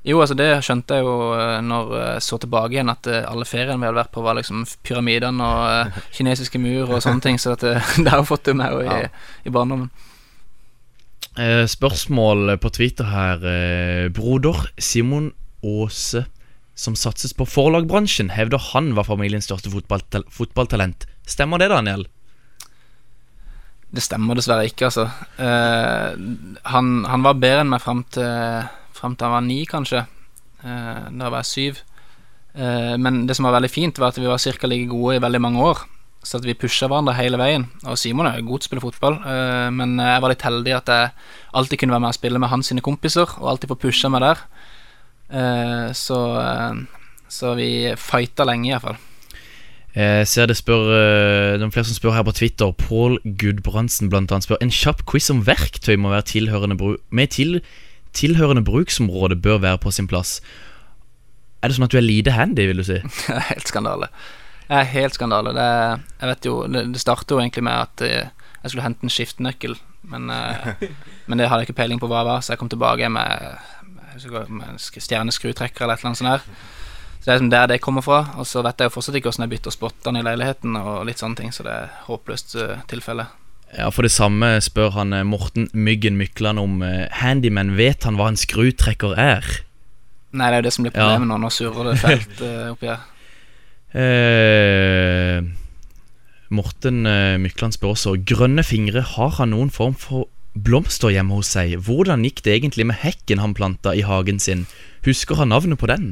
[0.07, 3.43] Jo, altså det skjønte jeg jo eh, når jeg så tilbake igjen, at eh, alle
[3.49, 7.39] feriene vi hadde vært på, var liksom pyramidene og eh, kinesiske mur og sånne ting.
[7.41, 9.09] Så eh, det har jo fått det med i, Ja.
[9.43, 9.89] i barndommen.
[11.37, 13.43] Eh, spørsmål på Twitter her.
[13.45, 15.33] Eh, broder Simon
[15.65, 16.23] Aase,
[16.77, 21.03] som satses på forlagbransjen, hevder han var familiens største fotballtal fotballtalent.
[21.27, 22.07] Stemmer det, Daniel?
[23.91, 25.05] Det stemmer dessverre ikke, altså.
[25.41, 26.17] Eh,
[26.73, 28.67] han, han var bedre enn meg fram til,
[28.97, 30.05] fram til han var ni, kanskje.
[30.63, 31.83] Eh, da var jeg syv.
[32.57, 34.67] Eh, men det som var veldig fint, var at vi var ca.
[34.67, 35.83] like gode i veldig mange år.
[36.23, 37.67] Så at vi pusha hverandre hele veien.
[37.85, 40.75] Og Simon er jo god til å spille fotball, eh, men jeg var litt heldig
[40.75, 41.11] at jeg
[41.53, 44.25] alltid kunne være med og spille med hans sine kompiser, og alltid få pusha meg
[44.25, 44.47] der.
[45.91, 46.17] Så,
[47.27, 48.95] så vi fighta lenge, iallfall.
[49.91, 50.85] Jeg ser det spør
[51.59, 52.71] noen er flere som spør her på Twitter.
[52.71, 57.33] Pål Gudbrandsen blant annet spør En kjapp quiz om verktøy må være tilhørende bru med
[57.35, 57.59] til,
[58.17, 60.39] tilhørende bruksområde bør være på sin plass.
[61.61, 62.99] Er det sånn at du er lite handy, vil du si?
[63.27, 64.09] Det helt skandale.
[64.67, 65.53] Det er helt skandale.
[65.55, 65.67] Det,
[66.19, 69.13] jeg vet jo, det, det startet jo egentlig med at eh, jeg skulle hente en
[69.13, 69.77] skiftenøkkel,
[70.11, 70.89] men, eh,
[71.27, 73.63] men det hadde jeg ikke peiling på hva det var, så jeg kom tilbake med,
[74.51, 76.75] med stjerneskrutrekker eller et eller annet sånt her.
[77.17, 78.21] Så det er liksom der det kommer fra.
[78.39, 81.19] Og så vet jeg jo fortsatt ikke hvordan jeg bytter spottene i leiligheten og litt
[81.19, 83.25] sånne ting, så det er håpløst eh, tilfelle.
[83.75, 87.73] Ja, For det samme spør han eh, Morten Myggen Mykland om eh, handyman.
[87.77, 89.43] Vet han hva en skrutrekker er?
[90.37, 91.01] Nei, det er jo det som blir Ja.
[91.17, 91.37] problemet nå.
[91.43, 93.05] Nå surrer det fælt eh, oppi her.
[93.97, 95.39] Eh,
[96.53, 97.07] Morten
[97.41, 101.73] Mykland spør også Grønne fingre, har han noen form for blomster hjemme hos seg?
[101.87, 104.65] Hvordan gikk det egentlig med hekken han planta i hagen sin?
[105.07, 106.11] Husker han navnet på den?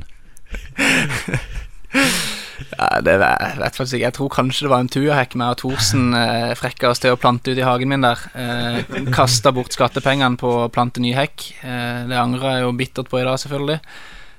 [2.78, 4.06] Ja, det vet faktisk ikke.
[4.06, 7.20] Jeg tror kanskje det var en tuahekk med at Thorsen eh, frekka oss til å
[7.20, 8.22] plante ut i hagen min der.
[8.34, 8.80] Eh,
[9.16, 11.50] Kasta bort skattepengene på å plante ny hekk.
[11.64, 13.80] Eh, det angrer jeg jo bittert på i dag, selvfølgelig.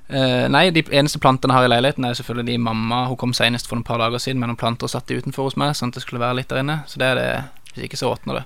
[0.06, 3.32] Eh, nei, de eneste plantene jeg har i leiligheten, er selvfølgelig de mamma Hun kom
[3.34, 5.74] senest for et par dager siden med noen planter og satte de utenfor hos meg,
[5.74, 6.82] sånn at det skulle være litt der inne.
[6.86, 7.30] Så det er det.
[7.72, 8.44] Hvis ikke så åpner det.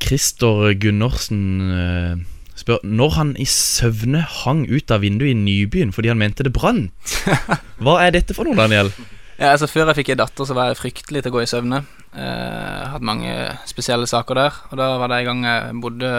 [0.00, 1.42] Christer Gundersen
[1.76, 2.22] eh,
[2.60, 6.54] spør Når han i søvne hang ut av vinduet i Nybyen fordi han mente det
[6.56, 7.16] brant.
[7.84, 8.92] Hva er dette for noe, Daniel?
[9.40, 11.48] Ja, altså Før jeg fikk ei datter, så var jeg fryktelig til å gå i
[11.48, 11.82] søvne.
[12.12, 13.32] Eh, hadde mange
[13.68, 14.58] spesielle saker der.
[14.68, 16.10] Og da var det en gang jeg bodde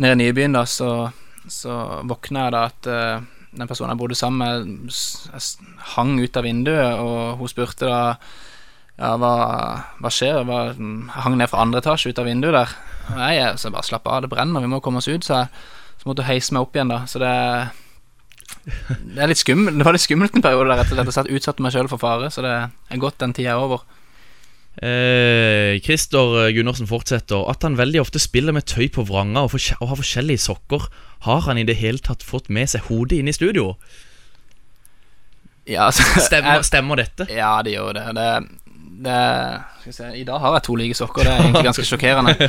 [0.00, 1.08] nede i Nybyen, da, så,
[1.48, 5.40] så våkna jeg da at eh, den personen jeg bodde sammen med,
[5.96, 8.02] hang ut av vinduet, og hun spurte da
[9.00, 9.32] ja, hva,
[10.04, 10.42] hva skjer?
[10.44, 12.74] Hva, jeg hang ned fra andre etasje ut av vinduet der.
[13.16, 15.48] Nei, så jeg bare slapp av, det brenner, vi må komme oss ut, Så, jeg.
[16.00, 17.02] Så måtte hun heise meg opp igjen, da.
[17.10, 17.32] Så det
[18.60, 21.28] det er litt skummelt Det var litt skummelt en periode der, rett og slett.
[21.30, 22.52] Jeg utsatte meg sjøl for fare, så det
[22.92, 23.84] er godt den tida er over.
[24.80, 29.90] Eh, Christer Gundersen fortsetter at han veldig ofte spiller med tøy på vranga og, og
[29.92, 30.86] har forskjellige sokker.
[31.26, 33.74] Har han i det hele tatt fått med seg hodet inn i studio?
[35.68, 37.26] Ja, altså, Stemmer, jeg- stemmer dette?
[37.32, 38.06] Ja, det gjør det.
[38.18, 38.28] det,
[39.00, 42.34] det skal se, I dag har jeg to like sokker, det er egentlig ganske sjokkerende.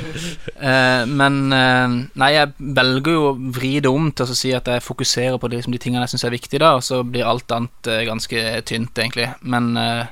[0.62, 4.68] Eh, men eh, nei, jeg velger jo å vri det om til å si at
[4.70, 7.26] jeg fokuserer på de, liksom, de tingene jeg syns er viktige, da, og så blir
[7.26, 9.26] alt annet eh, ganske tynt, egentlig.
[9.42, 10.12] Men eh,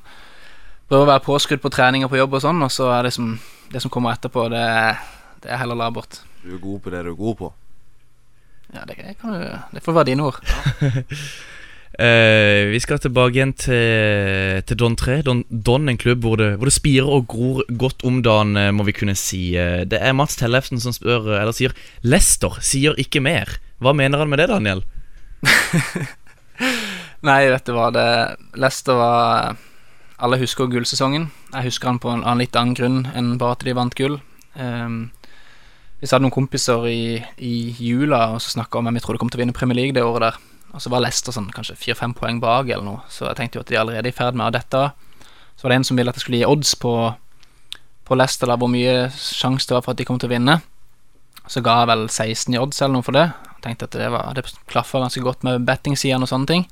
[0.90, 3.14] prøver å være påskrudd på trening og på jobb og sånn, og så er det
[3.14, 3.36] som,
[3.70, 4.66] det som kommer etterpå, det,
[5.46, 6.24] det er heller labert.
[6.42, 7.54] Du er god på det du er god på.
[8.74, 10.42] Ja, det, kan du, det får være dine ord.
[12.00, 15.18] Eh, vi skal tilbake igjen til, til Don 3.
[15.28, 18.72] Don, Don, en klubb hvor det, hvor det spirer og gror godt om dagen, eh,
[18.72, 19.58] må vi kunne si.
[19.60, 21.76] Eh, Det er Mats Tellefsen som spør, eller sier
[22.08, 23.52] Lester sier ikke mer.
[23.84, 24.86] Hva mener han med det, Daniel?
[27.28, 28.08] Nei, vet du hva, det
[28.60, 29.58] Lester var
[30.20, 31.30] Alle husker gullsesongen.
[31.52, 34.22] Jeg husker han på en en, litt annen grunn enn bare at de vant gull.
[34.56, 35.12] Um,
[36.00, 39.32] vi hadde noen kompiser i, i jula og så snakka om hvem vi trodde kom
[39.32, 40.40] til å vinne Premier League det året der.
[40.74, 43.64] Og så var Leicester sånn kanskje fire-fem poeng bak eller noe, så jeg tenkte jo
[43.66, 44.84] at de er allerede i ferd med å dette.
[45.58, 46.94] Så var det en som ville at jeg skulle gi odds på,
[48.08, 50.60] på Leicester, da, hvor mye sjanse det var for at de kom til å vinne.
[51.50, 53.26] Så ga jeg vel 16 i odds eller noe for det.
[53.50, 56.68] Jeg tenkte at det, var, det klaffa ganske godt med bettingsidene og sånne ting.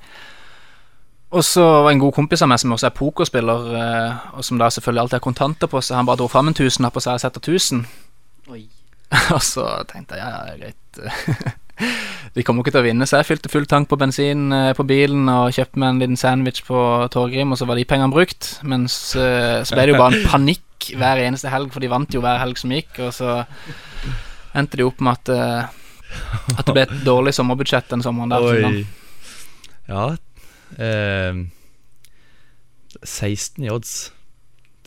[1.36, 4.62] Og så var en god kompis av meg som også er pokerspiller, eh, og som
[4.62, 5.98] da selvfølgelig alltid har kontanter på seg.
[6.00, 7.84] Han bare dro fram en tusenlapp og sa jeg setter 1000.
[8.54, 8.64] Oi.
[9.36, 11.58] og så tenkte jeg ja, ja, greit.
[12.38, 14.86] De kommer ikke til å vinne, så jeg fylte full tank på bensin eh, på
[14.86, 16.78] bilen og kjøpte meg en liten sandwich på
[17.14, 18.52] Torgrim, og så var de pengene brukt.
[18.68, 22.14] Mens eh, så ble det jo bare en panikk hver eneste helg, for de vant
[22.14, 23.40] jo hver helg som gikk, og så
[24.58, 25.84] endte de opp med at eh,
[26.58, 28.46] At det ble et dårlig sommerbudsjett den sommeren der.
[28.48, 28.86] Oi.
[29.90, 30.06] Ja
[30.78, 31.42] eh,
[33.04, 34.12] 16 i odds.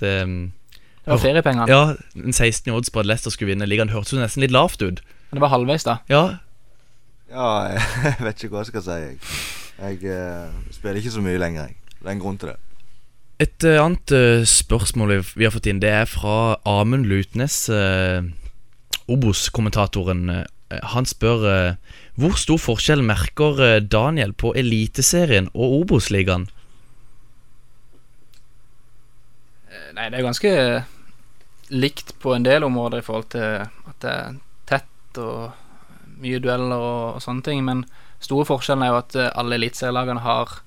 [0.01, 0.15] Det,
[1.05, 1.67] Det var feriepengene.
[1.71, 4.55] Ja, en 16 i odds på at Leicester skulle vinne ligaen hørtes jo nesten litt
[4.55, 5.03] lavt ut.
[5.31, 5.99] Men det var halvveis, da.
[6.11, 6.23] Ja,
[7.31, 8.99] Ja, jeg vet ikke hva jeg skal si.
[9.05, 9.21] Jeg,
[9.79, 11.97] jeg eh, spiller ikke så mye lenger, jeg.
[12.01, 12.59] Det er en grunn til det.
[13.41, 18.21] Et uh, annet uh, spørsmål vi, har fått inn, det er fra Amund Lutnes, uh,
[19.09, 20.45] Obos-kommentatoren.
[20.93, 21.75] Han spør
[22.21, 26.45] hvor stor forskjell merker Daniel på Eliteserien og Obos-ligaen?
[29.71, 30.53] Eh, Nei, det er ganske
[31.71, 35.60] likt på en del områder i forhold til at det er tett og
[36.23, 37.85] mye dueller og, og sånne ting, men
[38.21, 40.59] store forskjellen er jo at eh, alle eliteserielagene har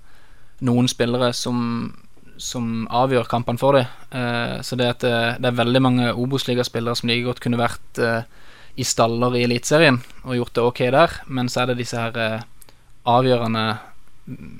[0.64, 1.91] noen spillere som,
[2.38, 3.89] som avgjør kampene for dem.
[4.16, 8.01] Eh, så det, at det, det er veldig mange Obos-ligaspillere som like godt kunne vært
[8.01, 8.24] eh,
[8.76, 12.18] i staller i Eliteserien og gjort det ok der, men så er det disse her
[12.18, 12.45] eh,
[13.10, 13.66] avgjørende
[14.26, 14.54] mm,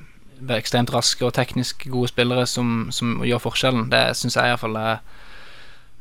[0.54, 3.88] ekstremt raske og teknisk gode spillere som, som gjør forskjellen.
[3.94, 5.00] Det syns jeg iallfall er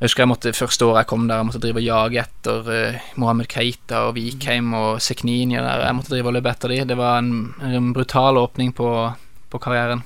[0.02, 2.70] jeg husker jeg måtte, Første året jeg kom der, jeg måtte drive og jage etter
[2.74, 5.54] uh, Mohammed Keita og Vikheim og Seknini.
[5.54, 5.84] Der.
[5.86, 6.78] Jeg måtte drive og løpe etter de.
[6.90, 8.88] Det var en, en brutal åpning på,
[9.52, 10.02] på karrieren.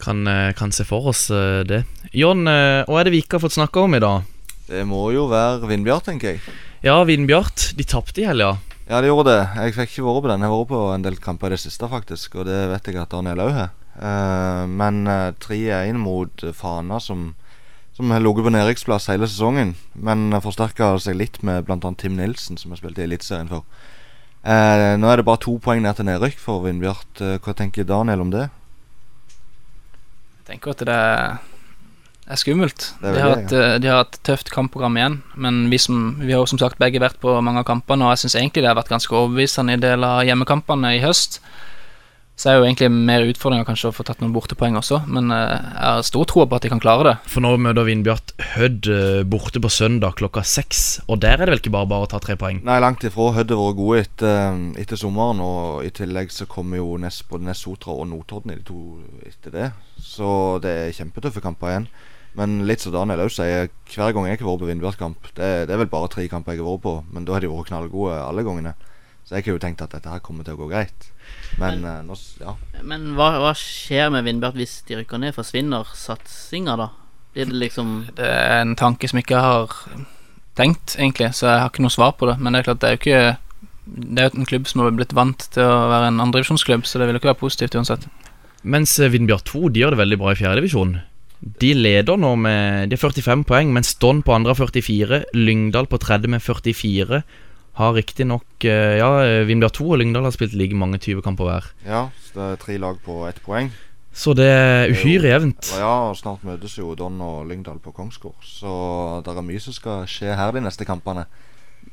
[0.00, 1.82] Kan, eh, kan se for oss uh, det.
[2.16, 4.30] John, uh, hva er det vi ikke har fått snakka om i dag?
[4.70, 6.54] Det må jo være Vindbjart, tenker jeg.
[6.86, 7.74] Ja, Vindbjart.
[7.76, 8.54] De tapte i helga.
[8.88, 9.42] Ja, de gjorde det.
[9.58, 10.46] Jeg fikk ikke vært på den.
[10.46, 12.38] Jeg har vært på en del kamper i det siste, faktisk.
[12.40, 13.76] Og det vet jeg at Daniel òg har.
[13.98, 17.34] Uh, men uh, 3-1 mot Fana, som
[17.98, 21.78] som har ligget på nedrykksplass hele sesongen, men forsterka seg litt med bl.a.
[21.98, 23.64] Tim Nilsen, som har spilt i Eliteserien for.
[24.46, 27.18] Eh, nå er det bare to poeng ned til nedrykk for Vindbjart.
[27.18, 28.44] Eh, hva tenker Daniel om det?
[30.38, 32.86] Jeg tenker at det er skummelt.
[33.00, 35.82] Det er de, har vel et, eh, de har et tøft kampprogram igjen, men vi,
[35.82, 38.38] som, vi har jo som sagt begge vært på mange av kampene, og jeg syns
[38.38, 41.40] egentlig det har vært ganske overbevisende i del av hjemmekampene i høst.
[42.38, 45.56] Så er jo egentlig mer utfordringer kanskje å få tatt noen bortepoeng også, men eh,
[45.58, 47.14] jeg har stor tro på at de kan klare det.
[47.32, 50.82] For nå møter Vindbjart Hødd eh, borte på søndag klokka seks.
[51.10, 52.60] Og der er det vel ikke bare bare å ta tre poeng?
[52.68, 53.32] Nei, langt ifra.
[53.34, 57.48] Hødd har vært gode etter, etter sommeren, og i tillegg så kommer jo nest, både
[57.48, 58.84] Nessotra og Notodden i de to
[59.26, 59.72] etter det.
[59.98, 60.30] Så
[60.62, 61.88] det er kjempetøffe kamper igjen.
[62.38, 65.74] Men litt som Daniel òg sier, hver gang jeg har vært på Vindbjart-kamp det, det
[65.74, 68.14] er vel bare tre kamper jeg har vært på, men da har de vært knallgode
[68.22, 68.76] alle gangene.
[69.28, 71.10] Så jeg har jo tenkt at dette her kommer til å gå greit.
[71.60, 72.54] Men, Men- eh, nå, ja.
[72.82, 75.34] Men hva, hva skjer med Vindbjart hvis de rykker ned?
[75.36, 76.86] Forsvinner satsinga, da?
[77.34, 79.74] Blir det liksom Det er en tanke som jeg ikke har
[80.56, 82.38] tenkt, egentlig, så jeg har ikke noe svar på det.
[82.40, 83.36] Men det er klart, det er jo ikke
[83.88, 86.98] Det er jo en klubb som har blitt vant til å være en andredivisjonsklubb, så
[86.98, 88.08] det vil jo ikke være positivt uansett.
[88.64, 90.96] Mens eh, Vindbjart 2 de gjør det veldig bra i fjerdedivisjon.
[91.60, 95.20] De leder nå med De har 45 poeng, mens Don på andre har 44.
[95.36, 97.22] Lyngdal på tredje med 44.
[97.78, 99.08] Har riktignok Ja,
[99.46, 101.68] Vindbjørn 2 og Lyngdal har spilt like mange 20-kamper hver.
[101.86, 103.70] ja, så det er tre lag på ett poeng.
[104.18, 105.68] Så det er uhyre jevnt.
[105.78, 108.40] Ja, og snart møtes jo Don og Lyngdal på Kongsgård.
[108.42, 108.72] Så
[109.22, 111.28] det er mye som skal skje her de neste kampene.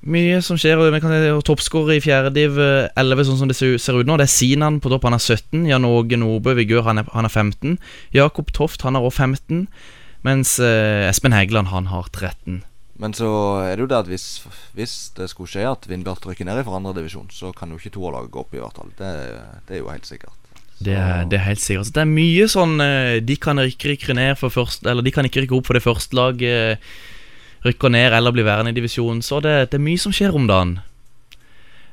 [0.01, 0.77] Mye som skjer.
[0.81, 1.13] og vi kan
[1.45, 4.17] Toppskårer i fjerdediv eh, 11, sånn som det ser ut nå.
[4.17, 5.67] Det er Sinan på topp, han er 17.
[5.69, 7.77] Jan Åge Nordbø Vigør, han er, han er 15.
[8.13, 9.67] Jakob Toft, han er også 15.
[10.25, 12.63] Mens eh, Espen Hegeland, han har 13.
[13.01, 13.27] Men så
[13.65, 14.25] er det jo det at hvis,
[14.77, 18.31] hvis det skulle skje at Vindbjart rykker ned fra andredivisjon, så kan jo ikke toerlaget
[18.31, 18.93] gå opp, i hvert fall.
[18.95, 19.11] Det,
[19.67, 20.37] det er jo helt sikkert.
[20.79, 21.89] Det er, det er helt sikkert.
[21.89, 25.13] Så det er mye sånn eh, De kan ikke rykke ned for først Eller de
[25.15, 26.83] kan ikke rykke opp for det første laget.
[27.63, 29.23] Rykker ned eller blir værende i divisjonen.
[29.23, 30.75] Så det, det er mye som skjer om dagen.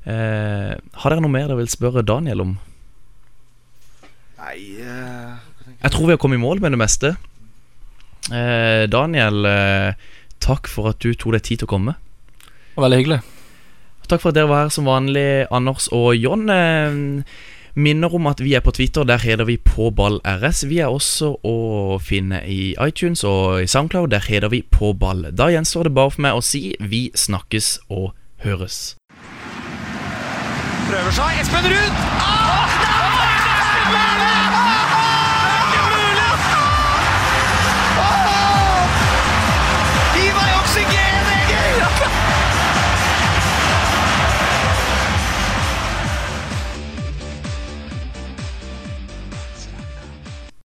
[0.02, 2.56] Eh, har dere noe mer dere vil spørre Daniel om?
[4.42, 5.36] Nei eh,
[5.78, 7.14] Jeg tror vi har kommet i mål med det meste.
[8.34, 10.10] Eh, Daniel, eh,
[10.42, 11.96] takk for at du tok deg tid til å komme.
[12.76, 13.22] Veldig hyggelig.
[14.10, 16.48] Takk for at dere var her som vanlig, Anders og John.
[16.50, 17.24] Eh,
[17.74, 19.06] minner om at vi er på Twitter.
[19.08, 20.64] Der heter vi På ball RS.
[20.68, 24.10] Vi er også å finne i iTunes og i Soundcloud.
[24.10, 25.30] Der heter vi På ball.
[25.32, 28.12] Da gjenstår det bare for meg å si vi snakkes og
[28.44, 28.96] høres.
[30.90, 31.40] Prøver seg.
[31.40, 32.04] Espen Ruud!
[32.20, 32.71] Ah!